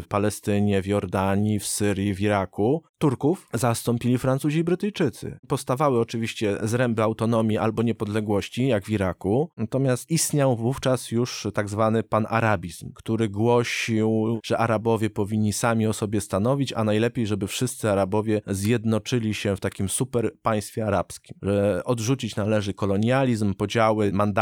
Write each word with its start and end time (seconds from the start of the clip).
w 0.02 0.06
Palestynie, 0.08 0.82
w 0.82 0.86
Jordanii, 0.86 1.58
w 1.58 1.66
Syrii, 1.66 2.14
w 2.14 2.20
Iraku, 2.20 2.82
Turków 2.98 3.48
zastąpili 3.54 4.18
Francuzi 4.18 4.58
i 4.58 4.64
Brytyjczycy. 4.64 5.38
Powstawały 5.48 6.00
oczywiście 6.00 6.58
zręby 6.62 7.02
autonomii 7.02 7.58
albo 7.58 7.82
niepodległości, 7.82 8.68
jak 8.68 8.84
w 8.84 8.90
Iraku, 8.90 9.50
natomiast 9.56 10.10
istniał 10.10 10.56
wówczas 10.56 11.10
już 11.10 11.46
tak 11.54 11.68
zwany 11.68 12.02
panarabizm, 12.02 12.92
który 12.94 13.28
głosił, 13.28 14.40
że 14.44 14.58
Arabowie 14.58 15.10
powinni 15.10 15.52
sami 15.52 15.86
o 15.86 15.92
sobie 15.92 16.20
stanowić, 16.20 16.72
a 16.72 16.84
najlepiej, 16.84 17.26
żeby 17.26 17.46
wszyscy 17.46 17.90
Arabowie 17.90 18.40
zjednoczyli 18.46 19.34
się 19.34 19.56
w 19.56 19.60
takim 19.60 19.88
super 19.88 20.32
państwie 20.42 20.86
arabskim, 20.86 21.38
że 21.42 21.82
odrzucić 21.84 22.36
należy 22.36 22.74
kolonializm, 22.74 23.54
podziały, 23.54 24.12
mandaty 24.12 24.33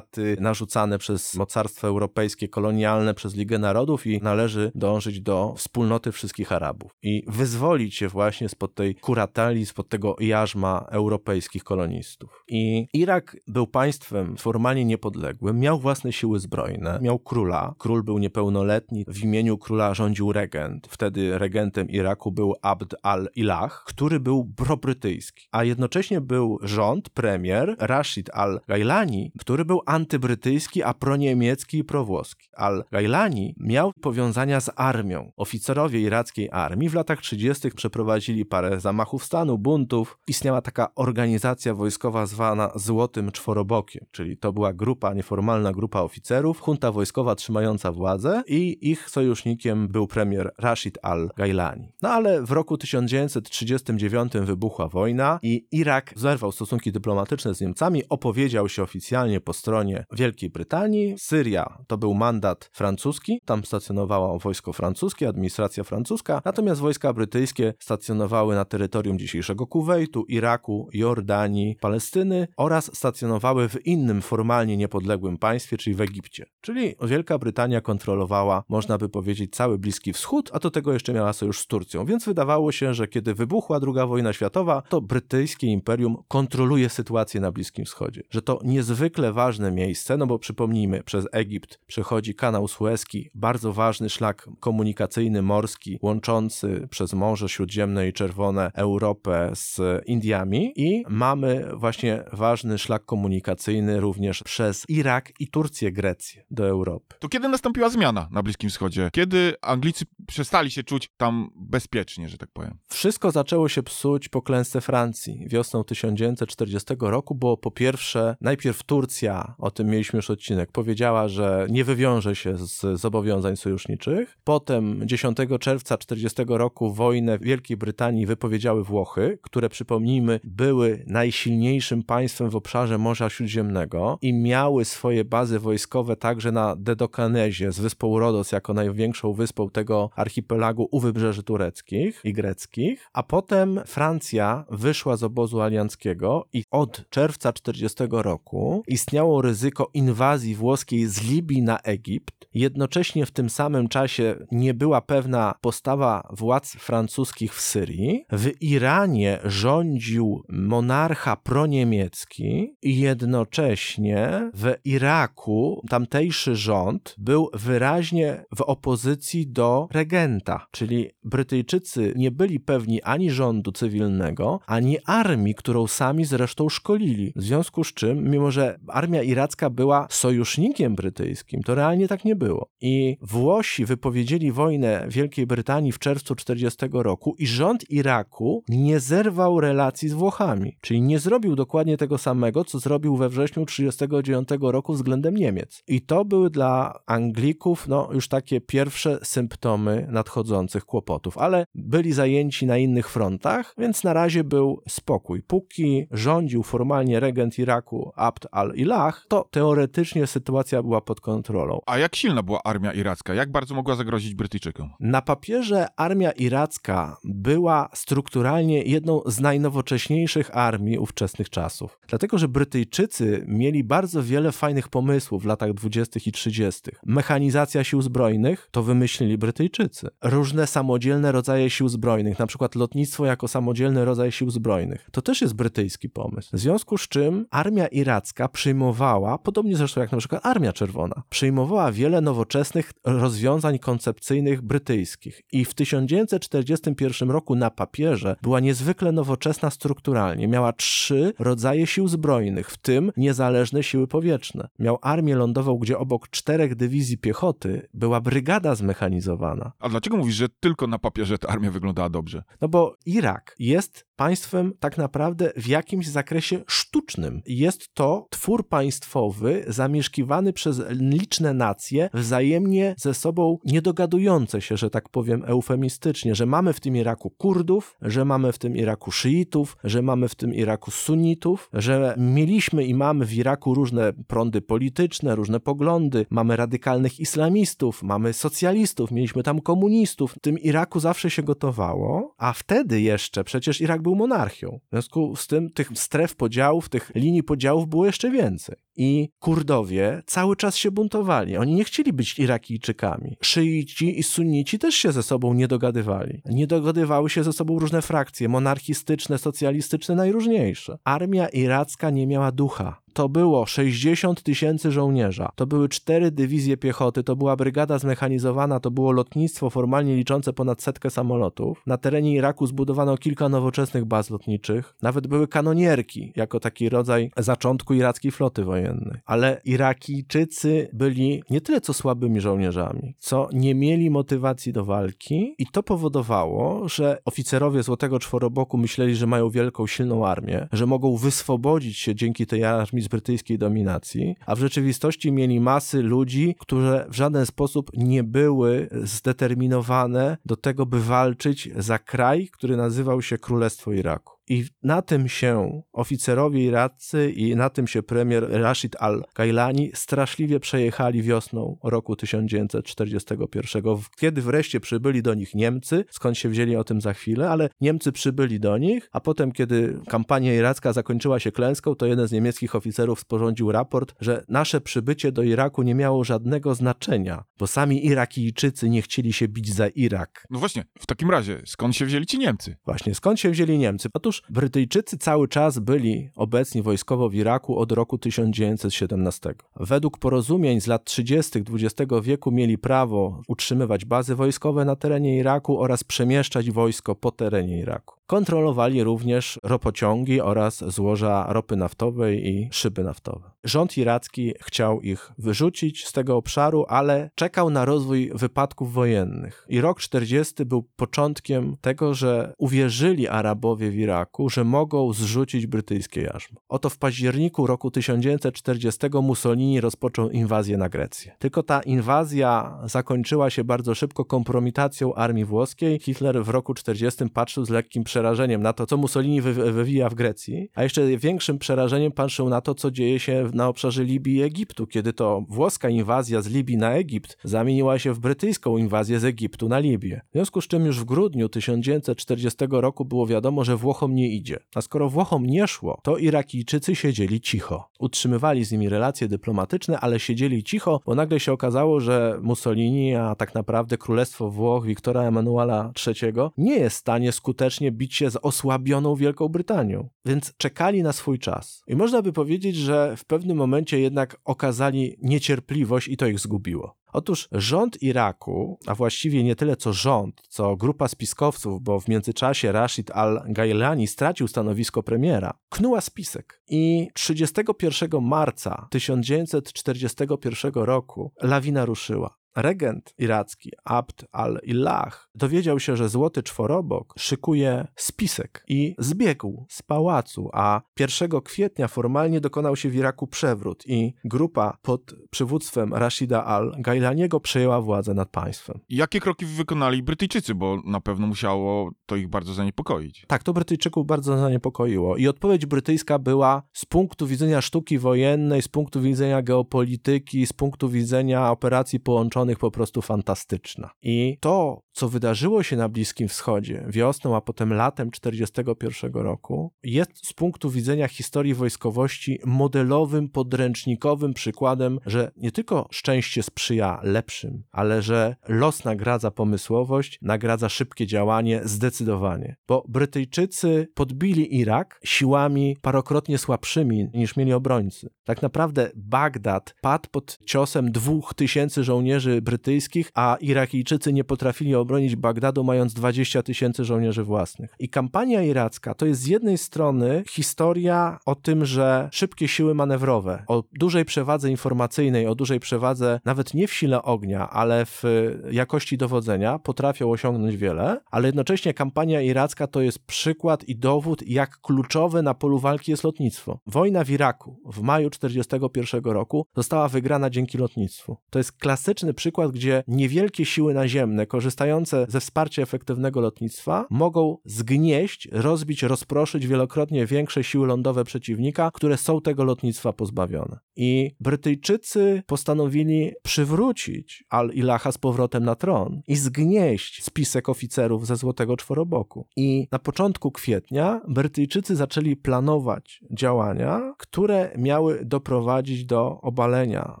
narzucane 0.40 0.98
przez 0.98 1.34
mocarstwo 1.34 1.88
europejskie, 1.88 2.48
kolonialne 2.48 3.14
przez 3.14 3.34
Ligę 3.34 3.58
Narodów 3.58 4.06
i 4.06 4.20
należy 4.22 4.72
dążyć 4.74 5.20
do 5.20 5.54
wspólnoty 5.56 6.12
wszystkich 6.12 6.52
Arabów 6.52 6.92
i 7.02 7.24
wyzwolić 7.28 7.94
się 7.94 8.08
właśnie 8.08 8.48
spod 8.48 8.74
tej 8.74 8.94
kurateli, 8.94 9.66
spod 9.66 9.88
tego 9.88 10.16
jarzma 10.20 10.86
europejskich 10.90 11.64
kolonistów. 11.64 12.44
I 12.48 12.86
Irak 12.94 13.36
był 13.48 13.66
państwem 13.66 14.36
formalnie 14.36 14.84
niepodległym, 14.84 15.60
miał 15.60 15.78
własne 15.78 16.12
siły 16.12 16.38
zbrojne, 16.38 16.98
miał 17.02 17.18
króla, 17.18 17.74
król 17.78 18.02
był 18.02 18.18
niepełnoletni, 18.18 19.04
w 19.08 19.24
imieniu 19.24 19.58
króla 19.58 19.94
rządził 19.94 20.32
regent. 20.32 20.86
Wtedy 20.90 21.38
regentem 21.38 21.88
Iraku 21.88 22.32
był 22.32 22.54
Abd 22.62 22.94
al-Ilah, 23.02 23.84
który 23.86 24.20
był 24.20 24.52
probrytyjski, 24.56 25.48
a 25.52 25.64
jednocześnie 25.64 26.20
był 26.20 26.58
rząd, 26.62 27.10
premier 27.10 27.76
Rashid 27.78 28.30
al-Gailani, 28.34 29.32
który 29.38 29.64
był 29.64 29.71
antybrytyjski, 29.86 30.82
a 30.82 30.94
proniemiecki 30.94 31.78
i 31.78 31.84
prowłoski. 31.84 32.48
Al-Gailani 32.56 33.54
miał 33.60 33.92
powiązania 34.00 34.60
z 34.60 34.70
armią. 34.76 35.32
Oficerowie 35.36 36.00
irackiej 36.00 36.48
armii 36.52 36.88
w 36.88 36.94
latach 36.94 37.20
30. 37.20 37.70
przeprowadzili 37.70 38.44
parę 38.44 38.80
zamachów 38.80 39.24
stanu, 39.24 39.58
buntów. 39.58 40.18
Istniała 40.26 40.62
taka 40.62 40.94
organizacja 40.94 41.74
wojskowa 41.74 42.26
zwana 42.26 42.70
Złotym 42.74 43.32
Czworobokiem, 43.32 44.06
czyli 44.10 44.36
to 44.36 44.52
była 44.52 44.72
grupa, 44.72 45.14
nieformalna 45.14 45.72
grupa 45.72 46.00
oficerów, 46.00 46.62
junta 46.66 46.92
wojskowa 46.92 47.34
trzymająca 47.34 47.92
władzę 47.92 48.42
i 48.46 48.90
ich 48.90 49.10
sojusznikiem 49.10 49.88
był 49.88 50.06
premier 50.06 50.52
Rashid 50.58 50.98
al-Gailani. 51.02 51.92
No 52.02 52.08
ale 52.08 52.42
w 52.42 52.50
roku 52.50 52.78
1939 52.78 54.32
wybuchła 54.32 54.88
wojna 54.88 55.38
i 55.42 55.66
Irak 55.72 56.12
zerwał 56.16 56.52
stosunki 56.52 56.92
dyplomatyczne 56.92 57.54
z 57.54 57.60
Niemcami, 57.60 58.08
opowiedział 58.08 58.68
się 58.68 58.82
oficjalnie 58.82 59.40
po 59.40 59.52
stronie 59.62 60.04
Wielkiej 60.12 60.50
Brytanii. 60.50 61.14
Syria 61.18 61.78
to 61.86 61.98
był 61.98 62.14
mandat 62.14 62.70
francuski, 62.72 63.40
tam 63.44 63.64
stacjonowało 63.64 64.38
wojsko 64.38 64.72
francuskie, 64.72 65.28
administracja 65.28 65.84
francuska, 65.84 66.42
natomiast 66.44 66.80
wojska 66.80 67.12
brytyjskie 67.12 67.74
stacjonowały 67.78 68.54
na 68.54 68.64
terytorium 68.64 69.18
dzisiejszego 69.18 69.66
Kuwejtu, 69.66 70.24
Iraku, 70.28 70.88
Jordanii, 70.92 71.76
Palestyny 71.80 72.48
oraz 72.56 72.96
stacjonowały 72.96 73.68
w 73.68 73.86
innym 73.86 74.22
formalnie 74.22 74.76
niepodległym 74.76 75.38
państwie, 75.38 75.76
czyli 75.76 75.96
w 75.96 76.00
Egipcie. 76.00 76.46
Czyli 76.60 76.94
Wielka 77.02 77.38
Brytania 77.38 77.80
kontrolowała, 77.80 78.64
można 78.68 78.98
by 78.98 79.08
powiedzieć, 79.08 79.54
cały 79.54 79.78
Bliski 79.78 80.12
Wschód, 80.12 80.50
a 80.52 80.58
do 80.58 80.70
tego 80.70 80.92
jeszcze 80.92 81.12
miała 81.12 81.32
sojusz 81.32 81.60
z 81.60 81.66
Turcją, 81.66 82.04
więc 82.04 82.24
wydawało 82.24 82.72
się, 82.72 82.94
że 82.94 83.08
kiedy 83.08 83.34
wybuchła 83.34 83.80
II 83.86 84.08
wojna 84.08 84.32
światowa, 84.32 84.82
to 84.88 85.00
brytyjskie 85.00 85.66
imperium 85.66 86.16
kontroluje 86.28 86.88
sytuację 86.88 87.40
na 87.40 87.52
Bliskim 87.52 87.84
Wschodzie, 87.84 88.22
że 88.30 88.42
to 88.42 88.58
niezwykle 88.64 89.32
ważne 89.32 89.41
ważne 89.42 89.70
miejsce, 89.70 90.16
no 90.16 90.26
bo 90.26 90.38
przypomnijmy, 90.38 91.02
przez 91.02 91.28
Egipt 91.32 91.80
przechodzi 91.86 92.34
kanał 92.34 92.68
Suezki, 92.68 93.30
bardzo 93.34 93.72
ważny 93.72 94.10
szlak 94.10 94.48
komunikacyjny 94.60 95.42
morski 95.42 95.98
łączący 96.02 96.88
przez 96.90 97.12
Morze 97.12 97.48
Śródziemne 97.48 98.08
i 98.08 98.12
Czerwone 98.12 98.70
Europę 98.74 99.50
z 99.54 99.80
Indiami 100.06 100.72
i 100.76 101.04
mamy 101.08 101.68
właśnie 101.74 102.24
ważny 102.32 102.78
szlak 102.78 103.04
komunikacyjny 103.04 104.00
również 104.00 104.42
przez 104.42 104.84
Irak 104.88 105.32
i 105.40 105.48
Turcję, 105.48 105.92
Grecję 105.92 106.44
do 106.50 106.66
Europy. 106.66 107.16
To 107.18 107.28
kiedy 107.28 107.48
nastąpiła 107.48 107.88
zmiana 107.88 108.28
na 108.30 108.42
Bliskim 108.42 108.70
Wschodzie? 108.70 109.08
Kiedy 109.12 109.54
Anglicy 109.62 110.04
przestali 110.26 110.70
się 110.70 110.82
czuć 110.82 111.10
tam 111.16 111.50
bezpiecznie, 111.56 112.28
że 112.28 112.38
tak 112.38 112.50
powiem? 112.52 112.78
Wszystko 112.88 113.30
zaczęło 113.30 113.68
się 113.68 113.82
psuć 113.82 114.28
po 114.28 114.42
klęsce 114.42 114.80
Francji 114.80 115.44
wiosną 115.48 115.84
1940 115.84 116.94
roku, 117.00 117.34
bo 117.34 117.56
po 117.56 117.70
pierwsze, 117.70 118.36
najpierw 118.40 118.82
Turcja, 118.82 119.31
o 119.58 119.70
tym 119.70 119.86
mieliśmy 119.88 120.16
już 120.16 120.30
odcinek, 120.30 120.72
powiedziała, 120.72 121.28
że 121.28 121.66
nie 121.70 121.84
wywiąże 121.84 122.36
się 122.36 122.56
z 122.56 123.00
zobowiązań 123.00 123.56
sojuszniczych. 123.56 124.38
Potem 124.44 125.00
10 125.04 125.36
czerwca 125.60 125.96
1940 125.96 126.42
roku 126.48 126.92
wojnę 126.92 127.38
Wielkiej 127.38 127.76
Brytanii 127.76 128.26
wypowiedziały 128.26 128.84
Włochy, 128.84 129.38
które 129.42 129.68
przypomnijmy 129.68 130.40
były 130.44 131.04
najsilniejszym 131.06 132.02
państwem 132.02 132.50
w 132.50 132.56
obszarze 132.56 132.98
Morza 132.98 133.30
Śródziemnego 133.30 134.18
i 134.22 134.32
miały 134.32 134.84
swoje 134.84 135.24
bazy 135.24 135.58
wojskowe 135.58 136.16
także 136.16 136.52
na 136.52 136.76
Dedokanezie 136.76 137.72
z 137.72 137.80
wyspą 137.80 138.18
Rodos 138.18 138.52
jako 138.52 138.74
największą 138.74 139.32
wyspą 139.32 139.70
tego 139.70 140.10
archipelagu 140.16 140.88
u 140.90 141.00
wybrzeży 141.00 141.42
tureckich 141.42 142.20
i 142.24 142.32
greckich, 142.32 143.10
a 143.12 143.22
potem 143.22 143.80
Francja 143.86 144.64
wyszła 144.70 145.16
z 145.16 145.22
obozu 145.22 145.60
alianckiego 145.60 146.46
i 146.52 146.64
od 146.70 147.10
czerwca 147.10 147.52
40 147.52 148.04
roku 148.10 148.82
istniało 149.22 149.42
ryzyko 149.42 149.90
inwazji 149.94 150.54
włoskiej 150.54 151.06
z 151.06 151.22
Libii 151.22 151.62
na 151.62 151.78
Egipt. 151.78 152.42
Jednocześnie 152.54 153.26
w 153.26 153.30
tym 153.30 153.50
samym 153.50 153.88
czasie 153.88 154.34
nie 154.52 154.74
była 154.74 155.00
pewna 155.00 155.54
postawa 155.60 156.28
władz 156.30 156.72
francuskich 156.72 157.54
w 157.54 157.60
Syrii. 157.60 158.24
W 158.32 158.62
Iranie 158.62 159.38
rządził 159.44 160.44
monarcha 160.48 161.36
proniemiecki 161.36 162.76
i 162.82 163.00
jednocześnie 163.00 164.50
w 164.54 164.74
Iraku 164.84 165.82
tamtejszy 165.88 166.56
rząd 166.56 167.14
był 167.18 167.48
wyraźnie 167.54 168.44
w 168.56 168.60
opozycji 168.60 169.46
do 169.46 169.88
regenta, 169.90 170.66
czyli 170.70 171.10
Brytyjczycy 171.24 172.12
nie 172.16 172.30
byli 172.30 172.60
pewni 172.60 173.02
ani 173.02 173.30
rządu 173.30 173.72
cywilnego, 173.72 174.60
ani 174.66 174.98
armii, 175.06 175.54
którą 175.54 175.86
sami 175.86 176.24
zresztą 176.24 176.68
szkolili. 176.68 177.32
W 177.36 177.42
związku 177.42 177.84
z 177.84 177.94
czym, 177.94 178.30
mimo 178.30 178.50
że 178.50 178.78
armia 178.88 179.11
iracka 179.20 179.70
była 179.70 180.06
sojusznikiem 180.10 180.94
brytyjskim, 180.94 181.62
to 181.62 181.74
realnie 181.74 182.08
tak 182.08 182.24
nie 182.24 182.36
było. 182.36 182.68
I 182.80 183.16
Włosi 183.20 183.84
wypowiedzieli 183.84 184.52
wojnę 184.52 185.06
Wielkiej 185.08 185.46
Brytanii 185.46 185.92
w 185.92 185.98
czerwcu 185.98 186.34
40 186.34 186.86
roku 186.92 187.34
i 187.38 187.46
rząd 187.46 187.90
Iraku 187.90 188.64
nie 188.68 189.00
zerwał 189.00 189.60
relacji 189.60 190.08
z 190.08 190.12
Włochami, 190.12 190.78
czyli 190.80 191.02
nie 191.02 191.18
zrobił 191.18 191.56
dokładnie 191.56 191.96
tego 191.96 192.18
samego, 192.18 192.64
co 192.64 192.78
zrobił 192.78 193.16
we 193.16 193.28
wrześniu 193.28 193.66
39 193.66 194.48
roku 194.60 194.92
względem 194.92 195.36
Niemiec. 195.36 195.82
I 195.86 196.00
to 196.00 196.24
były 196.24 196.50
dla 196.50 197.00
Anglików 197.06 197.88
no, 197.88 198.08
już 198.12 198.28
takie 198.28 198.60
pierwsze 198.60 199.18
symptomy 199.22 200.06
nadchodzących 200.10 200.84
kłopotów, 200.84 201.38
ale 201.38 201.64
byli 201.74 202.12
zajęci 202.12 202.66
na 202.66 202.78
innych 202.78 203.10
frontach, 203.10 203.74
więc 203.78 204.04
na 204.04 204.12
razie 204.12 204.44
był 204.44 204.82
spokój. 204.88 205.42
Póki 205.42 206.06
rządził 206.10 206.62
formalnie 206.62 207.20
regent 207.20 207.58
Iraku 207.58 208.12
Abd 208.16 208.46
al-Ilah, 208.52 209.01
to 209.28 209.48
teoretycznie 209.50 210.26
sytuacja 210.26 210.82
była 210.82 211.00
pod 211.00 211.20
kontrolą. 211.20 211.80
A 211.86 211.98
jak 211.98 212.16
silna 212.16 212.42
była 212.42 212.62
armia 212.62 212.92
iracka? 212.92 213.34
Jak 213.34 213.52
bardzo 213.52 213.74
mogła 213.74 213.96
zagrozić 213.96 214.34
Brytyjczykom? 214.34 214.90
Na 215.00 215.22
papierze 215.22 215.86
armia 215.96 216.30
iracka 216.30 217.16
była 217.24 217.88
strukturalnie 217.94 218.82
jedną 218.82 219.20
z 219.26 219.40
najnowocześniejszych 219.40 220.56
armii 220.56 220.98
ówczesnych 220.98 221.50
czasów. 221.50 221.98
Dlatego, 222.08 222.38
że 222.38 222.48
Brytyjczycy 222.48 223.44
mieli 223.48 223.84
bardzo 223.84 224.22
wiele 224.22 224.52
fajnych 224.52 224.88
pomysłów 224.88 225.42
w 225.42 225.46
latach 225.46 225.72
20. 225.72 226.20
i 226.26 226.32
30. 226.32 226.82
Mechanizacja 227.06 227.84
sił 227.84 228.02
zbrojnych 228.02 228.68
to 228.70 228.82
wymyślili 228.82 229.38
Brytyjczycy. 229.38 230.08
Różne 230.22 230.66
samodzielne 230.66 231.32
rodzaje 231.32 231.70
sił 231.70 231.88
zbrojnych, 231.88 232.38
na 232.38 232.46
przykład 232.46 232.74
lotnictwo 232.74 233.26
jako 233.26 233.48
samodzielny 233.48 234.04
rodzaj 234.04 234.32
sił 234.32 234.50
zbrojnych. 234.50 235.08
To 235.12 235.22
też 235.22 235.40
jest 235.40 235.54
brytyjski 235.54 236.08
pomysł. 236.08 236.56
W 236.56 236.60
związku 236.60 236.98
z 236.98 237.08
czym 237.08 237.46
armia 237.50 237.86
iracka 237.86 238.48
przyjmowała, 238.48 238.91
podobnie 239.38 239.76
zresztą 239.76 240.00
jak 240.00 240.12
na 240.12 240.18
przykład 240.18 240.46
Armia 240.46 240.72
Czerwona, 240.72 241.22
przyjmowała 241.30 241.92
wiele 241.92 242.20
nowoczesnych 242.20 242.92
rozwiązań 243.04 243.78
koncepcyjnych 243.78 244.62
brytyjskich 244.62 245.42
i 245.52 245.64
w 245.64 245.74
1941 245.74 247.30
roku 247.30 247.54
na 247.54 247.70
papierze 247.70 248.36
była 248.42 248.60
niezwykle 248.60 249.12
nowoczesna 249.12 249.70
strukturalnie. 249.70 250.48
Miała 250.48 250.72
trzy 250.72 251.32
rodzaje 251.38 251.86
sił 251.86 252.08
zbrojnych, 252.08 252.70
w 252.70 252.76
tym 252.76 253.12
niezależne 253.16 253.82
siły 253.82 254.06
powietrzne. 254.06 254.68
Miał 254.78 254.98
armię 255.02 255.36
lądową, 255.36 255.78
gdzie 255.78 255.98
obok 255.98 256.28
czterech 256.28 256.74
dywizji 256.74 257.18
piechoty 257.18 257.88
była 257.94 258.20
brygada 258.20 258.74
zmechanizowana. 258.74 259.72
A 259.78 259.88
dlaczego 259.88 260.16
mówisz, 260.16 260.34
że 260.34 260.48
tylko 260.48 260.86
na 260.86 260.98
papierze 260.98 261.38
ta 261.38 261.48
armia 261.48 261.70
wyglądała 261.70 262.08
dobrze? 262.08 262.42
No 262.60 262.68
bo 262.68 262.96
Irak 263.06 263.56
jest 263.58 264.11
państwem 264.22 264.72
tak 264.80 264.98
naprawdę 264.98 265.52
w 265.56 265.66
jakimś 265.66 266.08
zakresie 266.08 266.60
sztucznym. 266.66 267.42
Jest 267.46 267.94
to 267.94 268.26
twór 268.30 268.68
państwowy 268.68 269.64
zamieszkiwany 269.68 270.52
przez 270.52 270.82
liczne 270.88 271.54
nacje, 271.54 272.10
wzajemnie 272.14 272.94
ze 272.98 273.14
sobą 273.14 273.58
niedogadujące 273.64 274.60
się, 274.60 274.76
że 274.76 274.90
tak 274.90 275.08
powiem 275.08 275.42
eufemistycznie, 275.46 276.34
że 276.34 276.46
mamy 276.46 276.72
w 276.72 276.80
tym 276.80 276.96
Iraku 276.96 277.30
Kurdów, 277.30 277.96
że 278.02 278.24
mamy 278.24 278.52
w 278.52 278.58
tym 278.58 278.76
Iraku 278.76 279.10
szyitów, 279.10 279.76
że 279.84 280.02
mamy 280.02 280.28
w 280.28 280.34
tym 280.34 280.54
Iraku 280.54 280.90
sunnitów, 280.90 281.70
że 281.72 282.14
mieliśmy 282.18 282.84
i 282.84 282.94
mamy 282.94 283.26
w 283.26 283.34
Iraku 283.34 283.74
różne 283.74 284.12
prądy 284.26 284.60
polityczne, 284.60 285.34
różne 285.34 285.60
poglądy, 285.60 286.26
mamy 286.30 286.56
radykalnych 286.56 287.20
islamistów, 287.20 288.02
mamy 288.02 288.32
socjalistów, 288.32 289.10
mieliśmy 289.10 289.42
tam 289.42 289.60
komunistów. 289.60 290.32
W 290.32 290.40
tym 290.40 290.58
Iraku 290.58 291.00
zawsze 291.00 291.30
się 291.30 291.42
gotowało, 291.42 292.34
a 292.38 292.52
wtedy 292.52 293.00
jeszcze 293.00 293.44
przecież 293.44 293.80
Irak 293.80 294.02
był 294.02 294.11
monarchią. 294.14 294.80
W 294.86 294.90
związku 294.90 295.36
z 295.36 295.46
tym 295.46 295.70
tych 295.70 295.88
stref 295.94 296.36
podziałów, 296.36 296.88
tych 296.88 297.12
linii 297.14 297.42
podziałów 297.42 297.88
było 297.88 298.06
jeszcze 298.06 298.30
więcej. 298.30 298.76
I 298.96 299.28
Kurdowie 299.38 300.22
cały 300.26 300.56
czas 300.56 300.76
się 300.76 300.90
buntowali. 300.90 301.56
Oni 301.56 301.74
nie 301.74 301.84
chcieli 301.84 302.12
być 302.12 302.38
Irakijczykami. 302.38 303.36
Szyici 303.42 304.18
i 304.18 304.22
sunnici 304.22 304.78
też 304.78 304.94
się 304.94 305.12
ze 305.12 305.22
sobą 305.22 305.54
nie 305.54 305.68
dogadywali. 305.68 306.42
Nie 306.44 306.66
dogadywały 306.66 307.30
się 307.30 307.44
ze 307.44 307.52
sobą 307.52 307.78
różne 307.78 308.02
frakcje, 308.02 308.48
monarchistyczne, 308.48 309.38
socjalistyczne, 309.38 310.14
najróżniejsze. 310.14 310.98
Armia 311.04 311.48
iracka 311.48 312.10
nie 312.10 312.26
miała 312.26 312.52
ducha. 312.52 313.02
To 313.12 313.28
było 313.28 313.66
60 313.66 314.42
tysięcy 314.42 314.92
żołnierza, 314.92 315.52
to 315.56 315.66
były 315.66 315.88
cztery 315.88 316.30
dywizje 316.30 316.76
piechoty, 316.76 317.24
to 317.24 317.36
była 317.36 317.56
brygada 317.56 317.98
zmechanizowana, 317.98 318.80
to 318.80 318.90
było 318.90 319.12
lotnictwo 319.12 319.70
formalnie 319.70 320.16
liczące 320.16 320.52
ponad 320.52 320.82
setkę 320.82 321.10
samolotów. 321.10 321.82
Na 321.86 321.96
terenie 321.96 322.34
Iraku 322.34 322.66
zbudowano 322.66 323.16
kilka 323.16 323.48
nowoczesnych 323.48 324.04
baz 324.04 324.30
lotniczych, 324.30 324.94
nawet 325.02 325.26
były 325.26 325.48
kanonierki, 325.48 326.32
jako 326.36 326.60
taki 326.60 326.88
rodzaj 326.88 327.30
zaczątku 327.36 327.94
irackiej 327.94 328.32
floty 328.32 328.64
wojennej. 328.64 328.81
Ale 329.26 329.60
Irakijczycy 329.64 330.88
byli 330.92 331.42
nie 331.50 331.60
tyle 331.60 331.80
co 331.80 331.92
słabymi 331.92 332.40
żołnierzami, 332.40 333.14
co 333.18 333.48
nie 333.52 333.74
mieli 333.74 334.10
motywacji 334.10 334.72
do 334.72 334.84
walki 334.84 335.54
i 335.58 335.66
to 335.66 335.82
powodowało, 335.82 336.88
że 336.88 337.18
oficerowie 337.24 337.82
Złotego 337.82 338.18
Czworoboku 338.18 338.78
myśleli, 338.78 339.16
że 339.16 339.26
mają 339.26 339.50
wielką, 339.50 339.86
silną 339.86 340.26
armię, 340.26 340.68
że 340.72 340.86
mogą 340.86 341.16
wyswobodzić 341.16 341.98
się 341.98 342.14
dzięki 342.14 342.46
tej 342.46 342.64
armii 342.64 343.02
z 343.02 343.08
brytyjskiej 343.08 343.58
dominacji, 343.58 344.34
a 344.46 344.54
w 344.54 344.58
rzeczywistości 344.58 345.32
mieli 345.32 345.60
masy 345.60 346.02
ludzi, 346.02 346.54
które 346.58 347.06
w 347.08 347.16
żaden 347.16 347.46
sposób 347.46 347.90
nie 347.96 348.24
były 348.24 348.88
zdeterminowane 348.92 350.36
do 350.44 350.56
tego, 350.56 350.86
by 350.86 351.00
walczyć 351.00 351.68
za 351.76 351.98
kraj, 351.98 352.48
który 352.52 352.76
nazywał 352.76 353.22
się 353.22 353.38
Królestwo 353.38 353.92
Iraku. 353.92 354.41
I 354.52 354.64
na 354.82 355.02
tym 355.02 355.28
się 355.28 355.82
oficerowie 355.92 356.64
iraccy 356.64 357.30
i 357.30 357.56
na 357.56 357.70
tym 357.70 357.86
się 357.86 358.02
premier 358.02 358.50
Rashid 358.50 358.96
al-Gailani 358.96 359.90
straszliwie 359.94 360.60
przejechali 360.60 361.22
wiosną 361.22 361.78
roku 361.82 362.16
1941, 362.16 363.82
kiedy 364.18 364.42
wreszcie 364.42 364.80
przybyli 364.80 365.22
do 365.22 365.34
nich 365.34 365.54
Niemcy, 365.54 366.04
skąd 366.10 366.38
się 366.38 366.48
wzięli 366.48 366.76
o 366.76 366.84
tym 366.84 367.00
za 367.00 367.12
chwilę, 367.12 367.50
ale 367.50 367.68
Niemcy 367.80 368.12
przybyli 368.12 368.60
do 368.60 368.78
nich, 368.78 369.08
a 369.12 369.20
potem, 369.20 369.52
kiedy 369.52 370.00
kampania 370.08 370.54
iracka 370.54 370.92
zakończyła 370.92 371.40
się 371.40 371.52
klęską, 371.52 371.94
to 371.94 372.06
jeden 372.06 372.28
z 372.28 372.32
niemieckich 372.32 372.74
oficerów 372.74 373.20
sporządził 373.20 373.72
raport, 373.72 374.14
że 374.20 374.44
nasze 374.48 374.80
przybycie 374.80 375.32
do 375.32 375.42
Iraku 375.42 375.82
nie 375.82 375.94
miało 375.94 376.24
żadnego 376.24 376.74
znaczenia, 376.74 377.44
bo 377.58 377.66
sami 377.66 378.06
Irakijczycy 378.06 378.90
nie 378.90 379.02
chcieli 379.02 379.32
się 379.32 379.48
bić 379.48 379.74
za 379.74 379.88
Irak. 379.88 380.46
No 380.50 380.58
właśnie, 380.58 380.84
w 380.98 381.06
takim 381.06 381.30
razie, 381.30 381.62
skąd 381.66 381.96
się 381.96 382.06
wzięli 382.06 382.26
ci 382.26 382.38
Niemcy? 382.38 382.76
Właśnie, 382.84 383.14
skąd 383.14 383.40
się 383.40 383.50
wzięli 383.50 383.78
Niemcy? 383.78 384.08
Otóż 384.14 384.41
Brytyjczycy 384.50 385.18
cały 385.18 385.48
czas 385.48 385.78
byli 385.78 386.30
obecni 386.36 386.82
wojskowo 386.82 387.28
w 387.28 387.34
Iraku 387.34 387.78
od 387.78 387.92
roku 387.92 388.18
1917. 388.18 389.54
Według 389.76 390.18
porozumień 390.18 390.80
z 390.80 390.86
lat 390.86 391.04
30. 391.04 391.58
XX 391.58 392.12
wieku 392.22 392.50
mieli 392.50 392.78
prawo 392.78 393.42
utrzymywać 393.48 394.04
bazy 394.04 394.34
wojskowe 394.34 394.84
na 394.84 394.96
terenie 394.96 395.38
Iraku 395.38 395.80
oraz 395.80 396.04
przemieszczać 396.04 396.70
wojsko 396.70 397.14
po 397.14 397.30
terenie 397.30 397.78
Iraku. 397.78 398.21
Kontrolowali 398.32 399.04
również 399.04 399.58
ropociągi 399.62 400.40
oraz 400.40 400.84
złoża 400.84 401.46
ropy 401.48 401.76
naftowej 401.76 402.48
i 402.48 402.68
szyby 402.70 403.04
naftowe. 403.04 403.50
Rząd 403.64 403.98
iracki 403.98 404.52
chciał 404.60 405.00
ich 405.00 405.32
wyrzucić 405.38 406.06
z 406.06 406.12
tego 406.12 406.36
obszaru, 406.36 406.84
ale 406.88 407.30
czekał 407.34 407.70
na 407.70 407.84
rozwój 407.84 408.30
wypadków 408.34 408.92
wojennych. 408.92 409.66
I 409.68 409.80
rok 409.80 410.00
40 410.00 410.64
był 410.64 410.82
początkiem 410.96 411.76
tego, 411.80 412.14
że 412.14 412.54
uwierzyli 412.58 413.28
Arabowie 413.28 413.90
w 413.90 413.94
Iraku, 413.94 414.50
że 414.50 414.64
mogą 414.64 415.12
zrzucić 415.12 415.66
brytyjskie 415.66 416.22
jarzmo. 416.22 416.60
Oto 416.68 416.88
w 416.88 416.98
październiku 416.98 417.66
roku 417.66 417.90
1940 417.90 419.06
Mussolini 419.22 419.80
rozpoczął 419.80 420.30
inwazję 420.30 420.76
na 420.76 420.88
Grecję. 420.88 421.32
Tylko 421.38 421.62
ta 421.62 421.82
inwazja 421.82 422.78
zakończyła 422.84 423.50
się 423.50 423.64
bardzo 423.64 423.94
szybko 423.94 424.24
kompromitacją 424.24 425.14
armii 425.14 425.44
włoskiej. 425.44 425.98
Hitler 425.98 426.44
w 426.44 426.48
roku 426.48 426.74
40 426.74 427.28
patrzył 427.30 427.64
z 427.64 427.70
lekkim 427.70 428.04
przerażeniem 428.04 428.21
na 428.58 428.72
to, 428.72 428.86
co 428.86 428.96
Mussolini 428.96 429.40
wy 429.40 429.52
wywija 429.72 430.08
w 430.08 430.14
Grecji, 430.14 430.68
a 430.74 430.82
jeszcze 430.82 431.16
większym 431.16 431.58
przerażeniem 431.58 432.12
patrzył 432.12 432.48
na 432.48 432.60
to, 432.60 432.74
co 432.74 432.90
dzieje 432.90 433.18
się 433.18 433.50
na 433.54 433.68
obszarze 433.68 434.04
Libii 434.04 434.36
i 434.36 434.42
Egiptu, 434.42 434.86
kiedy 434.86 435.12
to 435.12 435.44
włoska 435.48 435.88
inwazja 435.88 436.42
z 436.42 436.46
Libii 436.46 436.76
na 436.76 436.92
Egipt 436.92 437.38
zamieniła 437.44 437.98
się 437.98 438.12
w 438.12 438.18
brytyjską 438.18 438.76
inwazję 438.76 439.20
z 439.20 439.24
Egiptu 439.24 439.68
na 439.68 439.78
Libię. 439.78 440.20
W 440.30 440.32
związku 440.32 440.60
z 440.60 440.68
czym 440.68 440.86
już 440.86 441.00
w 441.00 441.04
grudniu 441.04 441.48
1940 441.48 442.58
roku 442.70 443.04
było 443.04 443.26
wiadomo, 443.26 443.64
że 443.64 443.76
Włochom 443.76 444.14
nie 444.14 444.28
idzie. 444.28 444.58
A 444.74 444.80
skoro 444.80 445.08
Włochom 445.08 445.46
nie 445.46 445.68
szło, 445.68 446.00
to 446.02 446.16
Irakijczycy 446.16 446.96
siedzieli 446.96 447.40
cicho. 447.40 447.88
Utrzymywali 447.98 448.64
z 448.64 448.72
nimi 448.72 448.88
relacje 448.88 449.28
dyplomatyczne, 449.28 450.00
ale 450.00 450.20
siedzieli 450.20 450.64
cicho, 450.64 451.00
bo 451.06 451.14
nagle 451.14 451.40
się 451.40 451.52
okazało, 451.52 452.00
że 452.00 452.38
Mussolini, 452.42 453.14
a 453.14 453.34
tak 453.34 453.54
naprawdę 453.54 453.98
Królestwo 453.98 454.50
Włoch 454.50 454.86
Wiktora 454.86 455.22
Emanuela 455.22 455.92
III 456.06 456.32
nie 456.58 456.78
jest 456.78 456.96
w 456.96 457.00
stanie 457.00 457.32
skutecznie 457.32 457.92
bić 457.92 458.11
się 458.14 458.30
z 458.30 458.36
osłabioną 458.36 459.16
Wielką 459.16 459.48
Brytanią. 459.48 460.08
Więc 460.24 460.52
czekali 460.56 461.02
na 461.02 461.12
swój 461.12 461.38
czas. 461.38 461.82
I 461.86 461.96
można 461.96 462.22
by 462.22 462.32
powiedzieć, 462.32 462.76
że 462.76 463.16
w 463.16 463.24
pewnym 463.24 463.56
momencie 463.56 464.00
jednak 464.00 464.36
okazali 464.44 465.16
niecierpliwość 465.22 466.08
i 466.08 466.16
to 466.16 466.26
ich 466.26 466.38
zgubiło. 466.38 466.96
Otóż 467.12 467.48
rząd 467.52 468.02
Iraku, 468.02 468.78
a 468.86 468.94
właściwie 468.94 469.44
nie 469.44 469.56
tyle 469.56 469.76
co 469.76 469.92
rząd, 469.92 470.42
co 470.48 470.76
grupa 470.76 471.08
spiskowców, 471.08 471.82
bo 471.82 472.00
w 472.00 472.08
międzyczasie 472.08 472.72
Rashid 472.72 473.10
al-Gailani 473.10 474.06
stracił 474.06 474.48
stanowisko 474.48 475.02
premiera, 475.02 475.58
knuła 475.68 476.00
spisek. 476.00 476.62
I 476.68 477.08
31 477.14 478.22
marca 478.22 478.86
1941 478.90 480.72
roku 480.74 481.32
lawina 481.42 481.84
ruszyła. 481.84 482.41
Regent 482.56 483.14
iracki 483.18 483.70
Abd 483.84 484.24
al-Illah 484.32 485.28
dowiedział 485.34 485.80
się, 485.80 485.96
że 485.96 486.08
Złoty 486.08 486.42
Czworobok 486.42 487.14
szykuje 487.18 487.86
spisek 487.96 488.64
i 488.68 488.94
zbiegł 488.98 489.66
z 489.68 489.82
pałacu, 489.82 490.50
a 490.52 490.80
1 491.00 491.40
kwietnia 491.40 491.88
formalnie 491.88 492.40
dokonał 492.40 492.76
się 492.76 492.88
w 492.88 492.94
Iraku 492.94 493.26
przewrót 493.26 493.84
i 493.86 494.14
grupa 494.24 494.76
pod 494.82 495.14
przywództwem 495.30 495.94
Rashida 495.94 496.44
al-Gailaniego 496.44 497.40
przejęła 497.40 497.80
władzę 497.80 498.14
nad 498.14 498.30
państwem. 498.30 498.80
Jakie 498.88 499.20
kroki 499.20 499.46
wykonali 499.46 500.02
Brytyjczycy, 500.02 500.54
bo 500.54 500.78
na 500.84 501.00
pewno 501.00 501.26
musiało 501.26 501.90
to 502.06 502.16
ich 502.16 502.28
bardzo 502.28 502.54
zaniepokoić? 502.54 503.24
Tak, 503.28 503.42
to 503.42 503.52
Brytyjczyków 503.52 504.06
bardzo 504.06 504.38
zaniepokoiło 504.38 505.16
i 505.16 505.28
odpowiedź 505.28 505.66
brytyjska 505.66 506.18
była 506.18 506.62
z 506.72 506.84
punktu 506.84 507.26
widzenia 507.26 507.60
sztuki 507.60 507.98
wojennej, 507.98 508.62
z 508.62 508.68
punktu 508.68 509.00
widzenia 509.00 509.42
geopolityki, 509.42 510.46
z 510.46 510.52
punktu 510.52 510.88
widzenia 510.88 511.50
operacji 511.50 512.00
połączonych 512.00 512.41
po 512.58 512.70
prostu 512.70 513.02
fantastyczna. 513.02 513.90
I 514.02 514.38
to, 514.40 514.82
co 514.92 515.08
wydarzyło 515.08 515.62
się 515.62 515.76
na 515.76 515.88
Bliskim 515.88 516.28
Wschodzie 516.28 516.84
wiosną, 516.88 517.36
a 517.36 517.40
potem 517.40 517.72
latem 517.72 518.10
1941 518.10 519.22
roku, 519.22 519.72
jest 519.82 520.26
z 520.26 520.32
punktu 520.32 520.70
widzenia 520.70 521.08
historii 521.08 521.54
wojskowości 521.54 522.38
modelowym, 522.44 523.28
podręcznikowym 523.28 524.34
przykładem, 524.34 524.98
że 525.06 525.30
nie 525.36 525.52
tylko 525.52 525.88
szczęście 525.90 526.42
sprzyja 526.42 527.00
lepszym, 527.02 527.64
ale 527.70 528.02
że 528.02 528.36
los 528.48 528.84
nagradza 528.84 529.30
pomysłowość, 529.30 530.18
nagradza 530.22 530.68
szybkie 530.68 531.06
działanie, 531.06 531.60
zdecydowanie. 531.64 532.56
Bo 532.68 532.84
Brytyjczycy 532.88 533.88
podbili 533.94 534.58
Irak 534.58 535.00
siłami 535.04 535.76
parokrotnie 535.82 536.38
słabszymi 536.38 537.08
niż 537.14 537.36
mieli 537.36 537.52
obrońcy. 537.52 538.10
Tak 538.24 538.42
naprawdę 538.42 538.90
Bagdad 538.96 539.74
padł 539.80 540.08
pod 540.10 540.38
ciosem 540.46 540.92
dwóch 540.92 541.34
tysięcy 541.34 541.84
żołnierzy 541.84 542.31
brytyjskich, 542.40 543.10
a 543.14 543.36
Irakijczycy 543.40 544.12
nie 544.12 544.24
potrafili 544.24 544.74
obronić 544.74 545.16
Bagdadu, 545.16 545.64
mając 545.64 545.94
20 545.94 546.42
tysięcy 546.42 546.84
żołnierzy 546.84 547.24
własnych. 547.24 547.74
I 547.78 547.88
kampania 547.88 548.42
iracka 548.42 548.94
to 548.94 549.06
jest 549.06 549.20
z 549.20 549.26
jednej 549.26 549.58
strony 549.58 550.24
historia 550.28 551.18
o 551.26 551.34
tym, 551.34 551.64
że 551.64 552.08
szybkie 552.12 552.48
siły 552.48 552.74
manewrowe, 552.74 553.44
o 553.48 553.64
dużej 553.72 554.04
przewadze 554.04 554.50
informacyjnej, 554.50 555.26
o 555.26 555.34
dużej 555.34 555.60
przewadze 555.60 556.20
nawet 556.24 556.54
nie 556.54 556.68
w 556.68 556.72
sile 556.72 557.02
ognia, 557.02 557.50
ale 557.50 557.86
w 557.86 558.02
jakości 558.50 558.98
dowodzenia 558.98 559.58
potrafią 559.58 560.10
osiągnąć 560.10 560.56
wiele, 560.56 561.00
ale 561.10 561.28
jednocześnie 561.28 561.74
kampania 561.74 562.20
iracka 562.20 562.66
to 562.66 562.80
jest 562.80 563.06
przykład 563.06 563.64
i 563.64 563.76
dowód, 563.76 564.22
jak 564.26 564.58
kluczowe 564.60 565.22
na 565.22 565.34
polu 565.34 565.58
walki 565.58 565.90
jest 565.90 566.04
lotnictwo. 566.04 566.58
Wojna 566.66 567.04
w 567.04 567.10
Iraku 567.10 567.60
w 567.66 567.82
maju 567.82 568.10
1941 568.10 569.12
roku 569.12 569.46
została 569.56 569.88
wygrana 569.88 570.30
dzięki 570.30 570.58
lotnictwu. 570.58 571.16
To 571.30 571.38
jest 571.38 571.52
klasyczny 571.52 572.14
przykład, 572.22 572.52
gdzie 572.52 572.84
niewielkie 572.88 573.44
siły 573.44 573.74
naziemne, 573.74 574.26
korzystające 574.26 575.06
ze 575.08 575.20
wsparcia 575.20 575.62
efektywnego 575.62 576.20
lotnictwa, 576.20 576.86
mogą 576.90 577.38
zgnieść, 577.44 578.28
rozbić, 578.32 578.82
rozproszyć 578.82 579.46
wielokrotnie 579.46 580.06
większe 580.06 580.44
siły 580.44 580.66
lądowe 580.66 581.04
przeciwnika, 581.04 581.70
które 581.74 581.96
są 581.96 582.20
tego 582.20 582.44
lotnictwa 582.44 582.92
pozbawione. 582.92 583.58
I 583.76 584.10
Brytyjczycy 584.20 585.22
postanowili 585.26 586.12
przywrócić 586.22 587.24
Al-Ilaha 587.30 587.92
z 587.92 587.98
powrotem 587.98 588.44
na 588.44 588.54
tron 588.54 589.02
i 589.08 589.16
zgnieść 589.16 590.04
spisek 590.04 590.48
oficerów 590.48 591.06
ze 591.06 591.16
Złotego 591.16 591.56
Czworoboku. 591.56 592.26
I 592.36 592.68
na 592.72 592.78
początku 592.78 593.30
kwietnia 593.30 594.00
Brytyjczycy 594.08 594.76
zaczęli 594.76 595.16
planować 595.16 596.00
działania, 596.10 596.94
które 596.98 597.50
miały 597.58 598.04
doprowadzić 598.04 598.84
do 598.84 599.20
obalenia 599.20 600.00